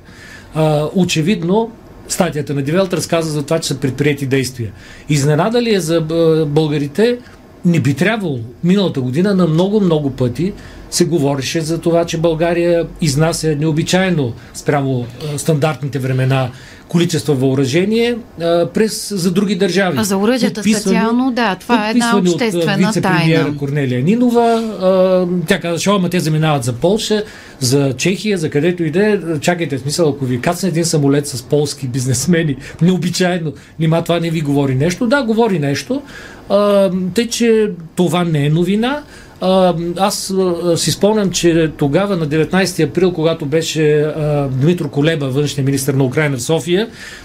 А, 0.54 0.88
очевидно, 0.96 1.72
статията 2.08 2.54
на 2.54 2.62
Девелт 2.62 2.94
разказва 2.94 3.32
за 3.32 3.44
това, 3.44 3.60
че 3.60 3.68
са 3.68 3.78
предприяти 3.78 4.26
действия. 4.26 4.72
Изненада 5.10 5.62
ли 5.62 5.76
е 5.76 5.80
за 5.80 6.02
българите? 6.48 7.18
Не 7.66 7.80
би 7.80 7.94
трябвало. 7.94 8.40
Миналата 8.64 9.02
година 9.02 9.36
на 9.36 9.48
много-много 9.48 10.12
пъти 10.12 10.54
се 10.90 11.06
говореше 11.06 11.62
за 11.62 11.78
това, 11.82 12.06
че 12.06 12.18
България 12.18 12.88
изнася 13.02 13.56
необичайно 13.56 14.34
спрямо 14.54 15.06
стандартните 15.38 16.00
времена 16.00 16.50
количество 16.90 17.36
въоръжение 17.36 18.18
а, 18.42 18.68
през, 18.74 19.14
за 19.16 19.32
други 19.32 19.56
държави. 19.56 19.98
А 20.00 20.04
за 20.04 20.18
оръжията 20.18 20.62
специално, 20.64 21.32
да, 21.32 21.56
това 21.56 21.88
е 21.88 21.92
една 21.92 22.18
обществена 22.18 22.90
от, 22.96 23.02
тайна. 23.02 23.58
Корнелия 23.58 24.04
Нинова. 24.04 24.64
А, 24.82 25.46
тя 25.48 25.60
каза, 25.60 25.92
ама 25.92 26.10
те 26.10 26.20
заминават 26.20 26.64
за 26.64 26.74
Полша, 26.74 27.24
за 27.60 27.94
Чехия, 27.98 28.38
за 28.38 28.50
където 28.50 28.84
иде. 28.84 29.22
Чакайте, 29.42 29.78
в 29.78 29.82
смисъл, 29.82 30.10
ако 30.10 30.26
ви 30.26 30.42
кацне 30.42 30.70
един 30.70 30.86
самолет 30.86 31.28
с 31.28 31.44
полски 31.44 31.88
бизнесмени, 31.88 32.56
необичайно, 32.82 33.54
нима 33.80 34.02
това 34.02 34.20
не 34.20 34.30
ви 34.30 34.42
говори 34.42 34.76
нещо. 34.76 35.08
Да, 35.08 35.24
говори 35.24 35.60
нещо. 35.60 36.02
А, 36.50 36.92
тъй, 37.14 37.28
че 37.28 37.70
това 37.96 38.24
не 38.24 38.46
е 38.46 38.50
новина. 38.50 39.04
А, 39.42 39.74
аз 39.98 40.32
а, 40.32 40.78
си 40.78 40.92
спомням, 40.92 41.32
че 41.32 41.72
тогава 41.78 42.16
на 42.18 42.28
19 42.28 42.84
април, 42.84 43.14
когато 43.14 43.46
беше 43.46 44.00
а, 44.00 44.48
Дмитро 44.52 44.90
Колеба, 44.90 45.30
външния 45.30 45.66
министр 45.66 45.94
на 45.94 46.04
Украина 46.04 46.38
в 46.38 46.42
София, 46.42 46.79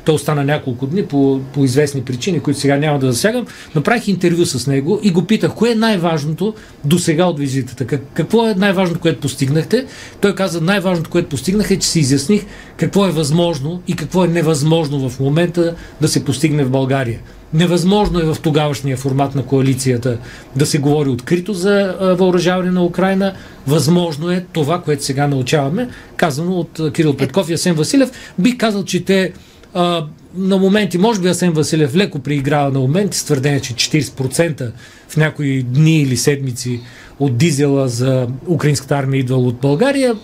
той 0.05 0.15
остана 0.15 0.45
няколко 0.45 0.87
дни 0.87 1.07
по, 1.07 1.41
по 1.53 1.65
известни 1.65 2.03
причини, 2.03 2.41
които 2.41 2.61
сега 2.61 2.77
няма 2.77 2.99
да 2.99 3.13
засягам, 3.13 3.47
направих 3.75 4.09
интервю 4.09 4.47
с 4.47 4.67
него 4.67 5.01
и 5.03 5.11
го 5.11 5.25
питах, 5.25 5.55
кое 5.55 5.71
е 5.71 5.75
най-важното 5.75 6.55
до 6.85 6.99
сега 6.99 7.27
от 7.27 7.39
визитата? 7.39 7.87
Как, 7.87 8.03
какво 8.15 8.49
е 8.49 8.55
най-важното, 8.55 9.01
което 9.01 9.21
постигнахте? 9.21 9.87
Той 10.21 10.35
каза, 10.35 10.61
най-важното, 10.61 11.11
което 11.11 11.29
постигнах 11.29 11.71
е, 11.71 11.79
че 11.79 11.89
си 11.89 12.01
изясних 12.01 12.45
какво 12.77 13.07
е 13.07 13.11
възможно 13.11 13.83
и 13.89 13.97
какво 13.97 14.25
е 14.25 14.29
невъзможно 14.29 15.09
в 15.09 15.21
момента 15.21 15.75
да 16.01 16.09
се 16.09 16.25
постигне 16.25 16.65
в 16.65 16.71
България. 16.71 17.21
Невъзможно 17.55 18.21
е 18.21 18.35
в 18.35 18.37
тогавашния 18.43 18.97
формат 18.97 19.35
на 19.35 19.43
коалицията 19.43 20.19
да 20.57 20.67
се 20.67 20.79
говори 20.79 21.09
открито 21.09 21.55
за 21.55 21.97
въоръжаване 22.19 22.71
на 22.71 22.85
Украина. 22.85 23.35
Възможно 23.67 24.31
е 24.31 24.45
това, 24.53 24.83
което 24.83 25.05
сега 25.05 25.27
научаваме, 25.27 25.89
казано 26.17 26.53
от 26.53 26.81
Кирил 26.93 27.17
Петков 27.17 27.51
и 27.51 27.53
Асен 27.53 27.75
Василев. 27.75 28.11
Бих 28.39 28.57
казал, 28.57 28.85
че 28.85 29.05
те 29.05 29.33
а, 29.75 30.07
на 30.37 30.57
моменти, 30.57 30.99
може 30.99 31.21
би 31.21 31.29
Асен 31.29 31.53
Василев 31.53 31.95
леко 31.95 32.19
преиграва 32.19 32.71
на 32.71 32.79
моменти 32.79 33.19
с 33.19 33.25
твърдение, 33.25 33.61
че 33.61 33.75
40% 33.75 34.73
в 35.09 35.17
някои 35.17 35.63
дни 35.63 36.03
или 36.03 36.17
седмици 36.17 36.81
от 37.21 37.37
дизела 37.37 37.89
за 37.89 38.27
украинската 38.49 38.97
армия 38.97 39.21
идвал 39.21 39.47
от 39.47 39.57
България, 39.57 40.15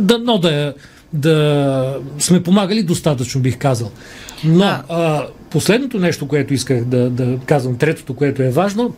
да, 0.00 0.18
но 0.18 0.38
да, 0.38 0.74
да 1.14 1.96
сме 2.18 2.42
помагали 2.42 2.82
достатъчно, 2.82 3.40
бих 3.40 3.58
казал. 3.58 3.90
Но 4.44 4.64
а, 4.64 5.26
последното 5.50 5.98
нещо, 5.98 6.28
което 6.28 6.54
исках 6.54 6.84
да, 6.84 7.10
да 7.10 7.38
казвам, 7.46 7.76
третото, 7.76 8.14
което 8.14 8.42
е 8.42 8.50
важно, 8.50 8.94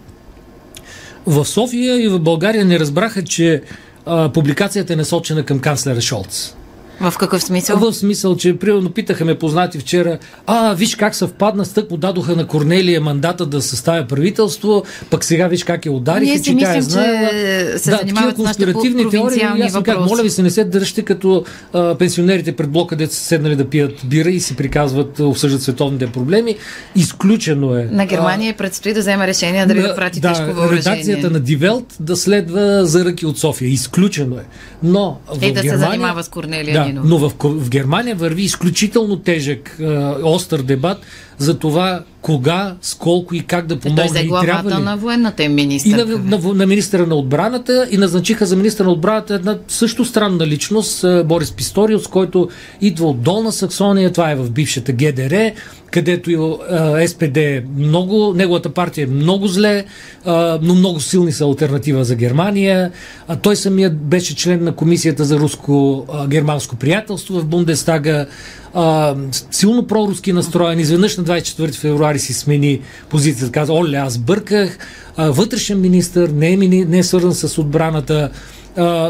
в 1.26 1.44
София 1.44 2.04
и 2.04 2.08
в 2.08 2.18
България 2.18 2.64
не 2.64 2.78
разбраха, 2.78 3.24
че 3.24 3.62
а, 4.06 4.32
публикацията 4.32 4.92
е 4.92 4.96
насочена 4.96 5.42
към 5.42 5.58
канцлера 5.58 6.00
Шолц. 6.00 6.54
В 7.00 7.14
какъв 7.18 7.42
смисъл? 7.42 7.78
В 7.78 7.92
смисъл, 7.92 8.36
че 8.36 8.56
примерно 8.56 8.90
питаха 8.90 9.24
ме 9.24 9.34
познати 9.34 9.78
вчера, 9.78 10.18
а, 10.46 10.74
виж 10.74 10.96
как 10.96 11.14
съвпадна, 11.14 11.64
с 11.64 11.72
тък 11.72 11.90
му 11.90 11.96
дадоха 11.96 12.36
на 12.36 12.46
Корнелия 12.46 13.00
мандата 13.00 13.46
да 13.46 13.62
съставя 13.62 14.06
правителство, 14.06 14.84
пък 15.10 15.24
сега 15.24 15.48
виж 15.48 15.64
как 15.64 15.86
я 15.86 15.92
удариха, 15.92 16.24
Ние 16.24 16.42
че 16.42 16.54
мислим, 16.54 16.58
тя 16.58 16.76
е 16.76 16.82
знаела. 16.82 17.30
Че 17.30 17.78
се 17.78 17.90
да, 17.90 17.98
такива 17.98 18.34
конспиративни 18.34 19.10
теории. 19.10 19.42
Аз 19.42 19.82
как, 19.82 20.00
моля 20.00 20.22
ви 20.22 20.30
се, 20.30 20.42
не 20.42 20.50
се 20.50 20.64
дръжте 20.64 21.02
като 21.02 21.44
а, 21.72 21.94
пенсионерите 21.94 22.56
пред 22.56 22.70
блока, 22.70 22.96
де 22.96 23.06
са 23.06 23.14
седнали 23.14 23.56
да 23.56 23.68
пият 23.68 24.00
бира 24.04 24.30
и 24.30 24.40
си 24.40 24.56
приказват, 24.56 25.20
обсъждат 25.20 25.62
световните 25.62 26.06
проблеми. 26.06 26.56
Изключено 26.96 27.74
е. 27.74 27.88
На 27.92 28.06
Германия 28.06 28.52
а, 28.52 28.56
предстои 28.56 28.94
да 28.94 29.00
вземе 29.00 29.26
решение 29.26 29.66
дали 29.66 29.82
да, 29.82 29.88
да 29.88 29.94
прати 29.94 30.20
да, 30.20 30.28
тежко 30.28 30.52
въоръжение. 30.52 30.78
Редакцията 30.78 31.30
на 31.30 31.40
Дивелт 31.40 31.94
да 32.00 32.16
следва 32.16 32.86
за 32.86 33.04
ръки 33.04 33.26
от 33.26 33.38
София. 33.38 33.68
Изключено 33.68 34.36
е. 34.36 34.44
Но 34.82 35.20
в 35.28 35.36
и 35.36 35.40
да 35.40 35.46
Германия, 35.46 35.72
се 35.72 35.78
занимава 35.78 36.24
с 36.24 36.28
Корнелия 36.28 36.84
да, 36.84 36.85
Но 36.92 37.18
в, 37.18 37.32
в 37.42 37.70
Германия 37.70 38.16
върви 38.16 38.42
изключително 38.42 39.16
тежък, 39.16 39.78
остър 40.22 40.62
дебат 40.62 40.98
за 41.38 41.58
това 41.58 42.04
кога, 42.26 42.76
с 42.82 42.94
колко 42.94 43.34
и 43.34 43.40
как 43.40 43.66
да 43.66 43.76
помогне. 43.80 44.08
Той 44.08 44.20
е 44.20 44.24
главата 44.24 44.80
ли. 44.80 44.82
на 44.82 44.96
военната 44.96 45.48
министър. 45.48 45.90
И 45.90 45.92
на, 45.92 46.38
на, 46.38 46.54
на 46.54 46.66
министра 46.66 47.06
на 47.06 47.14
отбраната 47.14 47.88
и 47.90 47.96
назначиха 47.96 48.46
за 48.46 48.56
министра 48.56 48.84
на 48.84 48.90
отбраната 48.90 49.34
една 49.34 49.58
също 49.68 50.04
странна 50.04 50.46
личност, 50.46 51.04
Борис 51.24 51.52
Писториус, 51.52 52.06
който 52.06 52.48
идва 52.80 53.06
от 53.06 53.22
Долна 53.22 53.52
Саксония, 53.52 54.12
това 54.12 54.30
е 54.30 54.36
в 54.36 54.50
бившата 54.50 54.92
ГДР, 54.92 55.52
където 55.90 56.58
а, 56.70 57.08
СПД 57.08 57.36
е 57.36 57.64
много, 57.76 58.34
неговата 58.34 58.68
партия 58.68 59.04
е 59.04 59.10
много 59.10 59.48
зле, 59.48 59.84
а, 60.24 60.58
но 60.62 60.74
много 60.74 61.00
силни 61.00 61.32
са 61.32 61.44
альтернатива 61.44 62.04
за 62.04 62.14
Германия. 62.14 62.90
А 63.28 63.36
той 63.36 63.56
самият 63.56 63.96
беше 63.96 64.36
член 64.36 64.64
на 64.64 64.72
комисията 64.72 65.24
за 65.24 65.38
руско-германско 65.38 66.76
приятелство 66.76 67.40
в 67.40 67.46
Бундестага 67.46 68.26
а, 68.74 69.14
силно 69.50 69.86
проруски 69.86 70.32
настроен. 70.32 70.78
Изведнъж 70.78 71.16
на 71.16 71.24
24 71.24 71.74
февруари 71.74 72.15
си 72.18 72.32
смени 72.32 72.80
позицията. 73.08 73.52
Каза, 73.52 73.72
оле, 73.72 73.96
аз 73.96 74.18
бърках. 74.18 74.78
Вътрешен 75.18 75.80
министр, 75.80 76.28
не 76.28 76.52
е, 76.52 76.56
не 76.56 76.98
е 76.98 77.02
свързан 77.02 77.34
с 77.34 77.58
отбраната. 77.58 78.30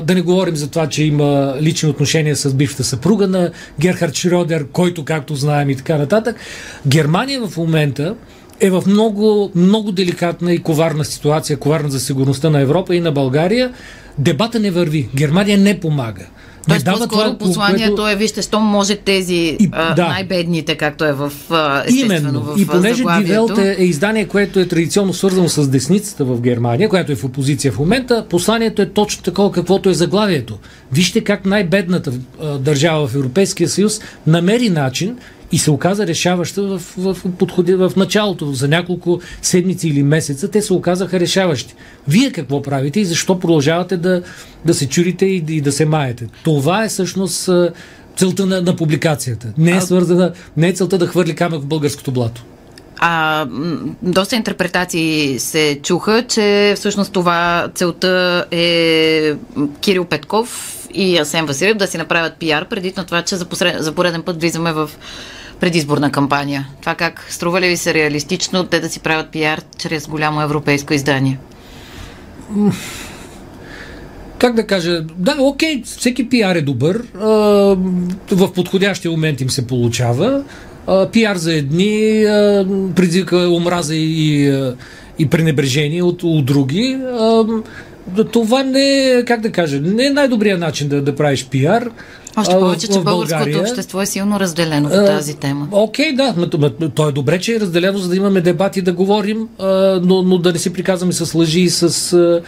Да 0.02 0.14
не 0.14 0.20
говорим 0.20 0.56
за 0.56 0.68
това, 0.68 0.88
че 0.88 1.04
има 1.04 1.54
лични 1.60 1.88
отношения 1.88 2.36
с 2.36 2.54
бившата 2.54 2.84
съпруга 2.84 3.26
на 3.26 3.50
Герхард 3.80 4.12
Шрёдер, 4.12 4.66
който, 4.72 5.04
както 5.04 5.34
знаем 5.34 5.70
и 5.70 5.76
така 5.76 5.98
нататък. 5.98 6.36
Германия 6.86 7.46
в 7.46 7.56
момента 7.56 8.14
е 8.60 8.70
в 8.70 8.82
много, 8.86 9.50
много 9.54 9.92
деликатна 9.92 10.52
и 10.52 10.62
коварна 10.62 11.04
ситуация, 11.04 11.56
коварна 11.56 11.90
за 11.90 12.00
сигурността 12.00 12.50
на 12.50 12.60
Европа 12.60 12.96
и 12.96 13.00
на 13.00 13.12
България. 13.12 13.72
Дебата 14.18 14.60
не 14.60 14.70
върви. 14.70 15.08
Германия 15.14 15.58
не 15.58 15.80
помага. 15.80 16.26
Тоест, 16.68 16.86
по-скоро 16.86 17.08
това, 17.08 17.38
посланието 17.38 17.96
което... 17.96 18.08
е, 18.08 18.16
вижте, 18.16 18.42
що 18.42 18.60
може 18.60 18.96
тези 18.96 19.34
и, 19.34 19.68
а, 19.72 19.94
да. 19.94 20.08
най-бедните, 20.08 20.74
както 20.74 21.04
е 21.04 21.12
в 21.12 21.32
Именно. 21.88 22.40
В, 22.40 22.60
и 22.60 22.66
понеже 22.66 23.04
Дивелт 23.18 23.58
е, 23.58 23.76
е 23.78 23.84
издание, 23.84 24.24
което 24.24 24.60
е 24.60 24.68
традиционно 24.68 25.14
свързано 25.14 25.48
с 25.48 25.68
десницата 25.68 26.24
в 26.24 26.40
Германия, 26.40 26.88
която 26.88 27.12
е 27.12 27.16
в 27.16 27.24
опозиция 27.24 27.72
в 27.72 27.78
момента, 27.78 28.26
посланието 28.30 28.82
е 28.82 28.86
точно 28.86 29.22
такова, 29.22 29.52
каквото 29.52 29.90
е 29.90 29.94
заглавието. 29.94 30.58
Вижте 30.92 31.20
как 31.20 31.46
най-бедната 31.46 32.12
а, 32.42 32.58
държава 32.58 33.06
в 33.08 33.14
Европейския 33.14 33.68
съюз 33.68 34.00
намери 34.26 34.70
начин 34.70 35.16
и 35.52 35.58
се 35.58 35.70
оказа 35.70 36.06
решаваща 36.06 36.62
в, 36.62 36.82
в, 36.98 37.16
подходи, 37.38 37.74
в 37.74 37.92
началото, 37.96 38.52
за 38.52 38.68
няколко 38.68 39.20
седмици 39.42 39.88
или 39.88 40.02
месеца, 40.02 40.50
те 40.50 40.62
се 40.62 40.72
оказаха 40.72 41.20
решаващи. 41.20 41.74
Вие 42.08 42.32
какво 42.32 42.62
правите 42.62 43.00
и 43.00 43.04
защо 43.04 43.38
продължавате 43.38 43.96
да, 43.96 44.22
да 44.64 44.74
се 44.74 44.88
чурите 44.88 45.26
и, 45.26 45.44
и 45.48 45.60
да 45.60 45.72
се 45.72 45.86
маете? 45.86 46.26
Това 46.44 46.84
е 46.84 46.88
всъщност 46.88 47.50
целта 48.16 48.46
на, 48.46 48.62
на 48.62 48.76
публикацията. 48.76 49.52
Не 49.58 49.76
е 49.76 49.80
свързана, 49.80 50.32
не 50.56 50.68
е 50.68 50.72
целта 50.72 50.98
да 50.98 51.06
хвърли 51.06 51.34
камък 51.34 51.62
в 51.62 51.66
българското 51.66 52.12
блато. 52.12 52.44
А, 52.98 53.46
доста 54.02 54.36
интерпретации 54.36 55.38
се 55.38 55.80
чуха, 55.82 56.24
че 56.28 56.74
всъщност 56.76 57.12
това 57.12 57.68
целта 57.74 58.44
е 58.50 59.34
Кирил 59.80 60.04
Петков 60.04 60.72
и 60.96 61.18
Асен 61.18 61.46
Василев 61.46 61.76
да 61.76 61.86
си 61.86 61.98
направят 61.98 62.36
пиар, 62.38 62.68
преди 62.68 62.92
на 62.96 63.04
това, 63.04 63.22
че 63.22 63.36
за, 63.36 63.44
посред, 63.44 63.82
за 63.82 63.92
пореден 63.92 64.22
път 64.22 64.40
влизаме 64.40 64.72
в 64.72 64.90
предизборна 65.60 66.12
кампания. 66.12 66.68
Това 66.80 66.94
как 66.94 67.26
струва 67.28 67.60
ли 67.60 67.68
ви 67.68 67.76
се 67.76 67.94
реалистично 67.94 68.64
те 68.64 68.80
да 68.80 68.88
си 68.88 69.00
правят 69.00 69.30
пиар 69.30 69.62
чрез 69.78 70.06
голямо 70.06 70.42
европейско 70.42 70.94
издание? 70.94 71.38
как 74.38 74.54
да 74.54 74.66
кажа, 74.66 75.04
да, 75.16 75.36
окей, 75.38 75.82
всеки 75.84 76.28
пиар 76.28 76.56
е 76.56 76.62
добър, 76.62 77.02
в 78.30 78.52
подходящия 78.54 79.10
момент 79.10 79.40
им 79.40 79.50
се 79.50 79.66
получава. 79.66 80.42
Пиар 81.12 81.36
за 81.36 81.54
едни 81.54 82.24
а, 82.24 82.66
предизвика 82.96 83.36
омраза 83.36 83.94
и, 83.94 84.52
и 85.18 85.28
пренебрежение 85.28 86.02
от, 86.02 86.22
от 86.22 86.46
други. 86.46 86.98
А, 88.18 88.24
това 88.24 88.62
не 88.62 89.10
е, 89.10 89.24
как 89.24 89.40
да 89.40 89.52
кажа, 89.52 89.80
не 89.80 90.06
е 90.06 90.10
най-добрият 90.10 90.60
начин 90.60 90.88
да, 90.88 91.02
да 91.02 91.16
правиш 91.16 91.46
пиар. 91.48 91.90
Още 92.38 92.54
повече, 92.54 92.88
че 92.88 93.00
българското 93.00 93.58
общество 93.58 94.02
е 94.02 94.06
силно 94.06 94.40
разделено 94.40 94.88
по 94.88 94.94
тази 94.94 95.36
тема. 95.36 95.68
Окей, 95.70 96.12
okay, 96.12 96.48
да, 96.76 96.90
то 96.90 97.08
е 97.08 97.12
добре, 97.12 97.40
че 97.40 97.54
е 97.54 97.60
разделено, 97.60 97.98
за 97.98 98.08
да 98.08 98.16
имаме 98.16 98.40
дебати 98.40 98.82
да 98.82 98.92
говорим, 98.92 99.48
но, 100.02 100.22
но 100.22 100.38
да 100.38 100.52
не 100.52 100.58
си 100.58 100.72
приказваме 100.72 101.12
с 101.12 101.34
лъжи 101.34 101.60
и 101.60 101.70
с 101.70 102.42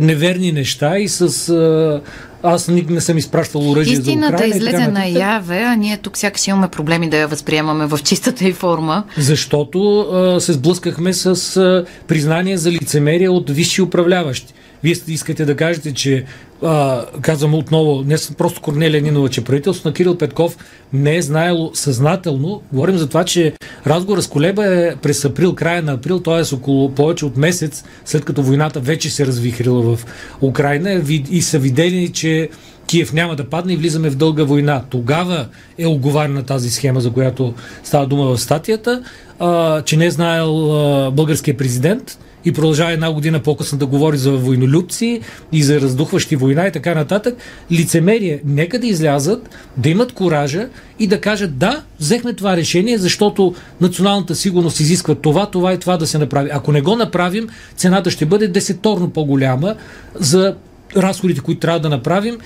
неверни 0.00 0.52
неща 0.52 0.98
и 0.98 1.08
с 1.08 2.02
аз 2.44 2.68
никога 2.68 2.94
не 2.94 3.00
съм 3.00 3.18
изпращал 3.18 3.70
оръжие 3.70 3.96
за 3.96 4.02
Украина. 4.02 4.26
Истината 4.26 4.46
излезе 4.46 4.86
наяве, 4.86 5.62
а 5.62 5.74
ние 5.74 5.96
тук 5.96 6.16
сякаш 6.16 6.46
имаме 6.46 6.68
проблеми 6.68 7.10
да 7.10 7.16
я 7.16 7.28
възприемаме 7.28 7.86
в 7.86 7.98
чистата 8.04 8.44
и 8.44 8.52
форма. 8.52 9.04
Защото 9.18 10.00
а, 10.00 10.40
се 10.40 10.52
сблъскахме 10.52 11.12
с 11.12 11.56
а, 11.56 11.84
признание 12.06 12.56
за 12.56 12.72
лицемерие 12.72 13.28
от 13.28 13.50
висши 13.50 13.82
управляващи. 13.82 14.54
Вие 14.82 14.94
искате 15.08 15.44
да 15.44 15.56
кажете, 15.56 15.94
че 15.94 16.24
а, 16.64 17.04
казвам 17.20 17.54
отново, 17.54 18.02
не 18.06 18.18
съм 18.18 18.34
просто 18.34 18.60
Корнелия 18.60 19.02
Нинова, 19.02 19.28
че 19.28 19.44
правителството 19.44 19.88
на 19.88 19.94
Кирил 19.94 20.18
Петков 20.18 20.56
не 20.92 21.16
е 21.16 21.22
знаело 21.22 21.70
съзнателно. 21.74 22.62
Говорим 22.72 22.98
за 22.98 23.08
това, 23.08 23.24
че 23.24 23.52
разговор 23.86 24.20
с 24.20 24.28
Колеба 24.28 24.66
е 24.66 24.96
през 24.96 25.24
април, 25.24 25.54
края 25.54 25.82
на 25.82 25.92
април, 25.92 26.20
т.е. 26.20 26.54
около 26.54 26.90
повече 26.90 27.26
от 27.26 27.36
месец, 27.36 27.84
след 28.04 28.24
като 28.24 28.42
войната 28.42 28.80
вече 28.80 29.10
се 29.10 29.26
развихрила 29.26 29.96
в 29.96 30.06
Украина 30.42 31.02
и 31.30 31.42
са 31.42 31.58
видели, 31.58 32.12
че 32.12 32.48
Киев 32.86 33.12
няма 33.12 33.36
да 33.36 33.44
падне 33.44 33.72
и 33.72 33.76
влизаме 33.76 34.10
в 34.10 34.16
дълга 34.16 34.44
война. 34.44 34.82
Тогава 34.90 35.46
е 35.78 35.86
оговарена 35.86 36.42
тази 36.42 36.70
схема, 36.70 37.00
за 37.00 37.12
която 37.12 37.54
става 37.84 38.06
дума 38.06 38.24
в 38.24 38.40
статията, 38.40 39.02
а, 39.38 39.82
че 39.82 39.96
не 39.96 40.06
е 40.06 40.10
знаел 40.10 40.52
българския 41.10 41.56
президент 41.56 42.18
и 42.44 42.52
продължава 42.52 42.92
една 42.92 43.12
година 43.12 43.40
по-късно 43.40 43.78
да 43.78 43.86
говори 43.86 44.16
за 44.16 44.32
войнолюбци 44.32 45.20
и 45.52 45.62
за 45.62 45.80
раздухващи 45.80 46.36
война 46.36 46.66
и 46.66 46.72
така 46.72 46.94
нататък. 46.94 47.36
Лицемерие, 47.72 48.40
нека 48.44 48.78
да 48.78 48.86
излязат, 48.86 49.48
да 49.76 49.88
имат 49.88 50.12
коража 50.12 50.68
и 50.98 51.06
да 51.06 51.20
кажат 51.20 51.58
да, 51.58 51.82
взехме 52.00 52.32
това 52.32 52.56
решение, 52.56 52.98
защото 52.98 53.54
националната 53.80 54.34
сигурност 54.34 54.80
изисква 54.80 55.14
това, 55.14 55.46
това 55.46 55.72
и 55.72 55.78
това 55.78 55.96
да 55.96 56.06
се 56.06 56.18
направи. 56.18 56.50
Ако 56.52 56.72
не 56.72 56.80
го 56.80 56.96
направим, 56.96 57.48
цената 57.76 58.10
ще 58.10 58.26
бъде 58.26 58.48
десеторно 58.48 59.10
по-голяма 59.10 59.74
за 60.14 60.54
разходите, 60.96 61.40
които 61.40 61.60
трябва 61.60 61.80
да 61.80 61.88
направим 61.88 62.38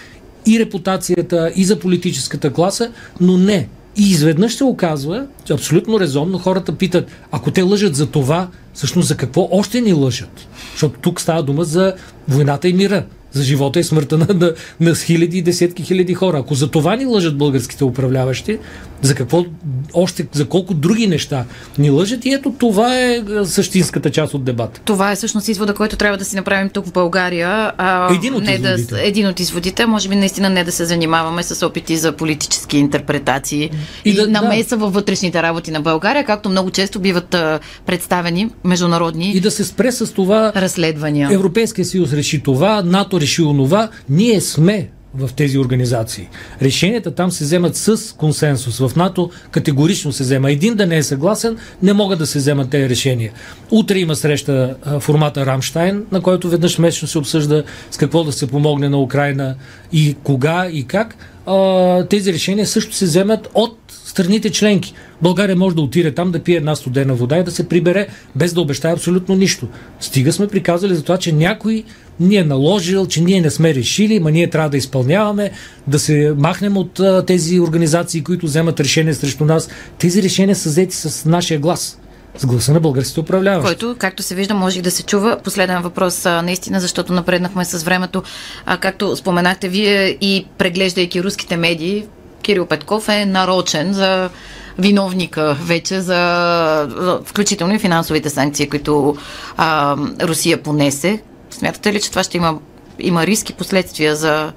и 0.47 0.59
репутацията, 0.59 1.53
и 1.57 1.65
за 1.65 1.79
политическата 1.79 2.53
класа, 2.53 2.93
но 3.21 3.39
не. 3.39 3.69
И 3.99 4.11
изведнъж 4.11 4.55
се 4.55 4.65
оказва, 4.65 5.27
абсолютно 5.51 6.01
резонно 6.01 6.39
хората 6.39 6.73
питат, 6.73 7.11
ако 7.33 7.51
те 7.51 7.63
лъжат 7.63 7.95
за 7.95 8.07
това, 8.07 8.49
всъщност 8.75 9.09
за 9.09 9.17
какво 9.17 9.49
още 9.51 9.81
ни 9.81 9.93
лъжат? 9.93 10.49
Защото 10.73 11.01
тук 11.01 11.21
става 11.21 11.43
дума 11.43 11.65
за 11.65 11.95
войната 12.29 12.69
и 12.69 12.73
мира 12.73 13.05
за 13.33 13.43
живота 13.43 13.81
и 13.81 13.85
смъртта 13.85 14.19
на, 14.19 14.27
на, 14.35 14.55
на 14.81 14.95
хиляди 14.95 15.39
и 15.39 15.43
десетки 15.43 15.83
хиляди 15.83 16.15
хора. 16.15 16.39
Ако 16.39 16.55
за 16.55 16.71
това 16.71 16.97
ни 16.97 17.07
лъжат 17.07 17.39
българските 17.39 17.85
управляващи, 17.85 18.59
за 19.03 19.15
какво 19.15 19.45
още, 19.95 20.27
за 20.33 20.49
колко 20.49 20.75
други 20.75 21.07
неща 21.07 21.45
ни 21.79 21.91
лъжат 21.91 22.25
и 22.25 22.33
ето 22.33 22.55
това 22.59 22.99
е 22.99 23.23
същинската 23.45 24.11
част 24.11 24.35
от 24.35 24.45
дебата. 24.45 24.81
Това 24.85 25.13
е 25.13 25.17
всъщност 25.17 25.49
извода, 25.49 25.75
който 25.75 25.97
трябва 25.97 26.19
да 26.19 26.25
си 26.25 26.37
направим 26.37 26.69
тук 26.69 26.87
в 26.87 26.93
България. 26.93 27.73
А, 27.79 28.15
един 28.15 28.35
от 28.35 28.45
не 28.45 28.53
изводите. 28.53 28.95
Да, 28.95 29.07
един 29.07 29.27
от 29.27 29.41
изводите. 29.41 29.87
Може 29.87 30.09
би 30.09 30.17
наистина 30.17 30.51
не 30.51 30.65
да 30.65 30.73
се 30.73 30.85
занимаваме 30.85 31.43
с 31.43 31.67
опити 31.67 31.97
за 31.97 32.13
политически 32.13 32.79
интерпретации 32.79 33.71
и, 34.05 34.11
и 34.11 34.15
да, 34.15 34.29
намеса 34.29 34.77
да. 34.77 34.85
във 34.85 34.95
вътрешните 34.95 35.43
работи 35.43 35.71
на 35.71 35.81
България, 35.81 36.25
както 36.25 36.49
много 36.49 36.71
често 36.71 37.01
биват 37.01 37.35
а, 37.35 37.61
представени 37.87 38.51
международни 38.65 39.33
И 39.37 39.41
да 39.41 39.51
се 39.51 39.65
спре 39.65 39.93
с 39.93 40.13
това 40.13 40.53
разследвания. 40.57 41.29
Европейския 41.33 41.85
съюз 41.85 42.13
реши 42.13 42.43
това, 42.43 42.83
НАТО 42.85 43.21
реши 43.21 43.43
онова. 43.43 43.89
Ние 44.09 44.41
сме 44.41 44.89
в 45.15 45.31
тези 45.37 45.59
организации. 45.59 46.29
Решенията 46.63 47.15
там 47.15 47.31
се 47.31 47.45
вземат 47.45 47.77
с 47.77 48.17
консенсус. 48.17 48.79
В 48.79 48.97
НАТО 48.97 49.31
категорично 49.51 50.13
се 50.13 50.23
взема. 50.23 50.51
Един 50.51 50.75
да 50.75 50.87
не 50.87 50.97
е 50.97 51.03
съгласен, 51.03 51.57
не 51.83 51.93
могат 51.93 52.19
да 52.19 52.27
се 52.27 52.39
вземат 52.39 52.71
тези 52.71 52.89
решения. 52.89 53.33
Утре 53.71 53.99
има 53.99 54.17
среща 54.17 54.77
формата 55.01 55.47
Рамштайн, 55.47 56.05
на 56.13 56.21
който 56.21 56.49
веднъж 56.49 56.79
месечно 56.79 57.09
се 57.09 57.19
обсъжда 57.19 57.65
с 57.91 57.97
какво 57.97 58.25
да 58.25 58.33
се 58.33 58.47
помогне 58.47 58.89
на 58.89 59.03
Украина 59.03 59.55
и 59.93 60.17
кога 60.23 60.69
и 60.73 60.85
как. 60.85 61.17
Тези 62.11 62.33
решения 62.33 62.67
също 62.67 62.95
се 62.95 63.05
вземат 63.05 63.49
от 63.55 63.79
страните 63.89 64.51
членки. 64.51 64.95
България 65.23 65.57
може 65.57 65.77
да 65.77 65.83
отиде 65.83 66.15
там 66.15 66.31
да 66.31 66.43
пие 66.43 66.57
една 66.57 66.77
студена 66.77 67.15
вода 67.15 67.39
и 67.39 67.45
да 67.45 67.51
се 67.51 67.69
прибере, 67.69 68.07
без 68.37 68.53
да 68.53 68.61
обещае 68.61 68.93
абсолютно 68.93 69.35
нищо. 69.35 69.69
Стига 70.01 70.33
сме 70.33 70.49
приказали 70.49 70.95
за 70.95 71.03
това, 71.03 71.19
че 71.19 71.33
някой 71.33 71.85
ни 72.21 72.37
е 72.37 72.45
наложил, 72.45 73.07
че 73.07 73.21
ние 73.21 73.41
не 73.41 73.51
сме 73.51 73.75
решили, 73.75 74.21
ма 74.21 74.31
ние 74.31 74.51
трябва 74.51 74.71
да 74.71 74.77
изпълняваме, 74.77 75.51
да 75.87 75.99
се 75.99 76.35
махнем 76.37 76.77
от 76.77 77.01
а, 77.01 77.25
тези 77.27 77.61
организации, 77.61 78.25
които 78.25 78.47
вземат 78.47 78.81
решения 78.81 79.15
срещу 79.15 79.45
нас. 79.45 79.69
Тези 79.99 80.23
решения 80.23 80.57
са 80.57 80.69
взети 80.69 80.97
с 80.97 81.25
нашия 81.25 81.61
глас 81.61 81.99
с 82.39 82.47
гласа 82.47 82.73
на 82.73 82.81
българските 82.81 83.21
управляващи. 83.21 83.67
Който, 83.67 83.97
както 83.99 84.23
се 84.23 84.35
вижда, 84.35 84.55
може 84.55 84.79
и 84.79 84.83
да 84.83 84.91
се 84.91 85.03
чува. 85.03 85.39
Последен 85.45 85.83
въпрос, 85.83 86.25
наистина, 86.25 86.81
защото 86.81 87.13
напреднахме 87.13 87.65
с 87.65 87.85
времето. 87.85 88.23
А, 88.67 88.77
както 88.77 89.17
споменахте 89.17 89.69
вие 89.69 90.09
и 90.21 90.47
преглеждайки 90.59 91.23
руските 91.23 91.57
медии, 91.57 92.05
Кирил 92.43 92.67
Петков 92.67 93.09
е 93.09 93.27
нарочен 93.27 93.93
за 93.93 94.31
виновника 94.79 95.57
вече 95.63 96.01
за 96.01 97.23
включително 97.25 97.75
и 97.75 97.79
финансовите 97.79 98.31
санкции, 98.31 98.69
които 98.69 99.17
а, 99.57 99.97
Русия 100.23 100.63
понесе. 100.63 101.23
Смятате 101.59 101.93
ли, 101.93 102.01
че 102.01 102.11
това 102.11 102.23
ще 102.23 102.37
има, 102.37 102.59
има 102.99 103.27
риски 103.27 103.53
последствия 103.53 104.17
за, 104.17 104.53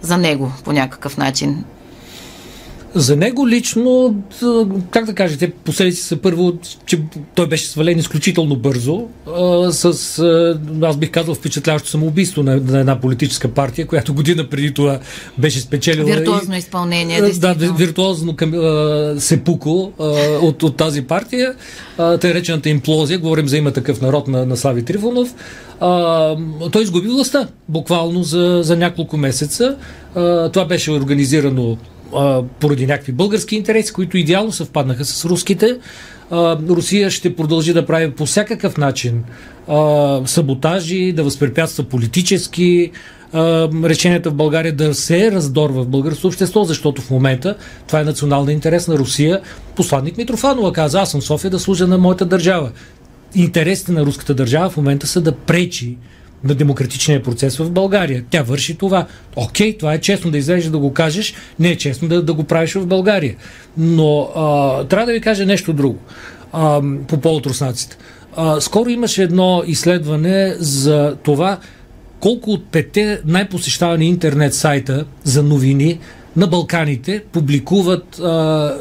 за 0.00 0.18
него 0.18 0.52
по 0.64 0.72
някакъв 0.72 1.16
начин? 1.16 1.64
За 2.94 3.16
него 3.16 3.48
лично, 3.48 4.14
как 4.90 5.04
да 5.04 5.14
кажете, 5.14 5.50
последици 5.50 6.02
са 6.02 6.16
първо, 6.16 6.52
че 6.86 7.00
той 7.34 7.48
беше 7.48 7.66
свален 7.66 7.98
изключително 7.98 8.56
бързо, 8.56 9.02
а, 9.26 9.72
с, 9.72 10.18
а, 10.18 10.58
аз 10.82 10.96
бих 10.96 11.10
казал, 11.10 11.34
впечатляващо 11.34 11.88
самоубийство 11.88 12.42
на, 12.42 12.56
на 12.56 12.78
една 12.78 13.00
политическа 13.00 13.48
партия, 13.48 13.86
която 13.86 14.14
година 14.14 14.48
преди 14.48 14.74
това 14.74 14.98
беше 15.38 15.60
спечелила. 15.60 16.16
Виртуозно 16.16 16.56
изпълнение, 16.56 17.22
Да, 17.22 17.54
виртуозно 17.54 18.36
към, 18.36 18.54
а, 18.54 19.14
се 19.18 19.44
пуко 19.44 19.92
а, 20.00 20.04
от, 20.42 20.62
от 20.62 20.76
тази 20.76 21.02
партия. 21.02 21.54
А, 21.98 22.18
тъй 22.18 22.34
речената 22.34 22.68
имплозия, 22.68 23.18
говорим 23.18 23.48
за 23.48 23.56
има 23.56 23.72
такъв 23.72 24.00
народ 24.00 24.28
на, 24.28 24.46
на 24.46 24.56
Слави 24.56 24.84
Трифонов. 24.84 25.34
А, 25.80 26.36
той 26.72 26.82
изгуби 26.82 27.08
властта, 27.08 27.48
буквално 27.68 28.22
за, 28.22 28.60
за 28.62 28.76
няколко 28.76 29.16
месеца. 29.16 29.76
А, 30.14 30.48
това 30.48 30.64
беше 30.64 30.90
организирано 30.90 31.76
поради 32.60 32.86
някакви 32.86 33.12
български 33.12 33.56
интереси, 33.56 33.92
които 33.92 34.18
идеално 34.18 34.52
съвпаднаха 34.52 35.04
с 35.04 35.24
руските. 35.24 35.78
А, 36.30 36.58
Русия 36.68 37.10
ще 37.10 37.36
продължи 37.36 37.72
да 37.72 37.86
прави 37.86 38.10
по 38.10 38.26
всякакъв 38.26 38.76
начин 38.76 39.24
а, 39.68 40.20
саботажи, 40.26 41.12
да 41.12 41.24
възпрепятства 41.24 41.84
политически 41.84 42.90
а, 43.32 43.68
решенията 43.84 44.30
в 44.30 44.34
България 44.34 44.72
да 44.72 44.94
се 44.94 45.32
раздорва 45.32 45.82
в 45.82 45.88
българското 45.88 46.28
общество, 46.28 46.64
защото 46.64 47.02
в 47.02 47.10
момента 47.10 47.56
това 47.86 48.00
е 48.00 48.04
национална 48.04 48.52
интерес 48.52 48.88
на 48.88 48.98
Русия. 48.98 49.40
Посланник 49.76 50.16
Митрофанова 50.16 50.72
каза, 50.72 51.00
аз 51.00 51.10
съм 51.10 51.22
София 51.22 51.50
да 51.50 51.58
служа 51.58 51.86
на 51.86 51.98
моята 51.98 52.24
държава. 52.24 52.70
Интересите 53.34 53.92
на 53.92 54.06
руската 54.06 54.34
държава 54.34 54.70
в 54.70 54.76
момента 54.76 55.06
са 55.06 55.20
да 55.20 55.32
пречи 55.32 55.98
на 56.44 56.54
демократичния 56.54 57.22
процес 57.22 57.56
в 57.56 57.70
България. 57.70 58.24
Тя 58.30 58.42
върши 58.42 58.74
това. 58.74 59.06
Окей, 59.36 59.78
това 59.78 59.94
е 59.94 60.00
честно 60.00 60.30
да 60.30 60.38
излезеш 60.38 60.70
да 60.70 60.78
го 60.78 60.92
кажеш, 60.92 61.34
не 61.58 61.68
е 61.68 61.76
честно 61.76 62.08
да, 62.08 62.22
да 62.22 62.34
го 62.34 62.44
правиш 62.44 62.74
в 62.74 62.86
България. 62.86 63.34
Но 63.78 64.20
а, 64.36 64.84
трябва 64.84 65.06
да 65.06 65.12
ви 65.12 65.20
кажа 65.20 65.46
нещо 65.46 65.72
друго 65.72 65.98
а, 66.52 66.82
по 67.08 67.20
повод 67.20 67.46
руснаците. 67.46 67.96
А, 68.36 68.60
скоро 68.60 68.88
имаше 68.88 69.22
едно 69.22 69.62
изследване 69.66 70.54
за 70.58 71.16
това 71.22 71.58
колко 72.20 72.50
от 72.50 72.66
пете 72.66 73.20
най-посещавани 73.26 74.06
интернет 74.06 74.54
сайта 74.54 75.04
за 75.24 75.42
новини 75.42 75.98
на 76.36 76.46
Балканите 76.46 77.22
публикуват 77.32 78.18
а, 78.18 78.74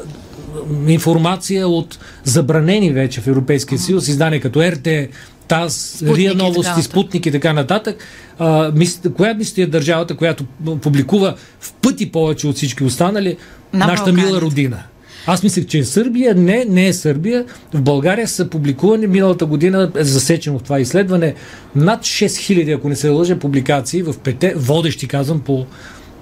информация 0.87 1.67
от 1.67 1.99
забранени 2.23 2.91
вече 2.91 3.21
в 3.21 3.27
Европейския 3.27 3.79
съюз 3.79 4.07
издания 4.07 4.41
като 4.41 4.63
РТ, 4.63 4.87
ТАС, 5.47 6.03
РИА 6.07 6.33
новости, 6.33 6.81
Спутник 6.81 7.25
и 7.25 7.31
така 7.31 7.53
нататък. 7.53 8.03
А, 8.39 8.71
мис, 8.75 9.01
коя 9.17 9.33
мислите 9.33 9.61
е 9.61 9.67
държавата, 9.67 10.15
която 10.15 10.45
публикува 10.81 11.35
в 11.59 11.73
пъти 11.73 12.11
повече 12.11 12.47
от 12.47 12.55
всички 12.55 12.83
останали? 12.83 13.37
На 13.73 13.79
нашата 13.79 14.11
Балканите. 14.11 14.31
мила 14.31 14.41
родина. 14.41 14.83
Аз 15.27 15.43
мислех, 15.43 15.65
че 15.65 15.77
е 15.77 15.83
Сърбия. 15.83 16.35
Не, 16.35 16.65
не 16.65 16.87
е 16.87 16.93
Сърбия. 16.93 17.45
В 17.73 17.81
България 17.81 18.27
са 18.27 18.49
публикувани 18.49 19.07
миналата 19.07 19.45
година, 19.45 19.91
е 19.97 20.03
засечено 20.03 20.59
в 20.59 20.63
това 20.63 20.79
изследване, 20.79 21.33
над 21.75 22.01
6000, 22.01 22.75
ако 22.75 22.89
не 22.89 22.95
се 22.95 23.09
лъжа, 23.09 23.39
публикации 23.39 24.03
в 24.03 24.13
пете, 24.23 24.53
водещи, 24.55 25.07
казвам, 25.07 25.39
по, 25.39 25.65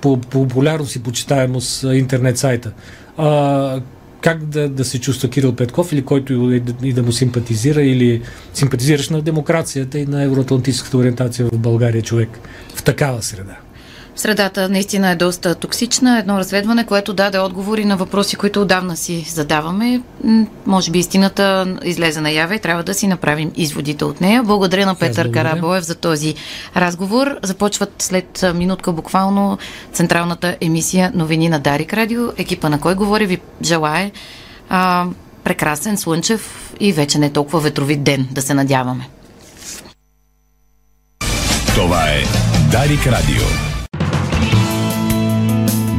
по, 0.01 0.17
по 0.17 0.47
популярност 0.47 0.95
и 0.95 1.03
почитаемост 1.03 1.84
интернет 1.84 2.38
сайта. 2.38 2.71
А, 3.17 3.82
как 4.22 4.45
да, 4.45 4.69
да 4.69 4.86
се 4.86 4.99
чувства 4.99 5.30
Кирил 5.30 5.55
Петков 5.55 5.93
или 5.93 6.01
който 6.01 6.34
и 6.34 6.63
и 6.84 6.93
да 6.93 7.03
му 7.03 7.11
симпатизира 7.11 7.82
или 7.82 8.22
симпатизираш 8.53 9.09
на 9.09 9.22
демокрацията 9.22 9.99
и 9.99 10.05
на 10.05 10.24
евроатлантическата 10.24 10.97
ориентация 10.97 11.45
в 11.45 11.57
България 11.57 12.01
човек 12.01 12.30
в 12.76 12.84
такава 12.84 13.22
среда? 13.24 13.57
Средата 14.16 14.70
наистина 14.70 15.09
е 15.09 15.16
доста 15.16 15.55
токсична. 15.55 16.20
Едно 16.20 16.38
разследване, 16.38 16.86
което 16.86 17.14
даде 17.14 17.39
отговори 17.39 17.86
на 17.86 17.97
въпроси, 17.97 18.36
които 18.36 18.62
отдавна 18.62 18.97
си 18.97 19.26
задаваме. 19.30 20.01
Може 20.66 20.91
би 20.91 20.99
истината 20.99 21.76
излезе 21.84 22.22
наяве 22.22 22.55
и 22.55 22.59
трябва 22.59 22.84
да 22.84 22.93
си 22.93 23.07
направим 23.07 23.51
изводите 23.55 24.05
от 24.05 24.22
нея. 24.22 24.43
Благодаря 24.43 24.86
на 24.86 24.95
Петър 24.95 25.32
Карабоев 25.32 25.84
за 25.84 25.95
този 25.95 26.36
разговор. 26.76 27.38
Започват 27.43 27.93
след 27.99 28.45
минутка 28.55 28.91
буквално 28.91 29.57
централната 29.93 30.55
емисия 30.62 31.12
новини 31.16 31.49
на 31.49 31.59
Дарик 31.59 31.93
Радио. 31.93 32.28
Екипа 32.38 32.70
на 32.70 32.80
кой 32.80 32.95
говори 32.95 33.26
ви 33.26 33.41
желае 33.64 34.12
а, 34.70 35.05
прекрасен, 35.43 35.97
слънчев 35.97 36.74
и 36.80 36.93
вече 36.93 37.20
не 37.20 37.34
толкова 37.34 37.59
ветровит 37.59 38.03
ден, 38.03 38.28
да 38.32 38.41
се 38.41 38.53
надяваме. 38.53 39.09
Това 41.76 42.03
е 42.09 42.24
Дарик 42.72 43.07
Радио. 43.07 43.70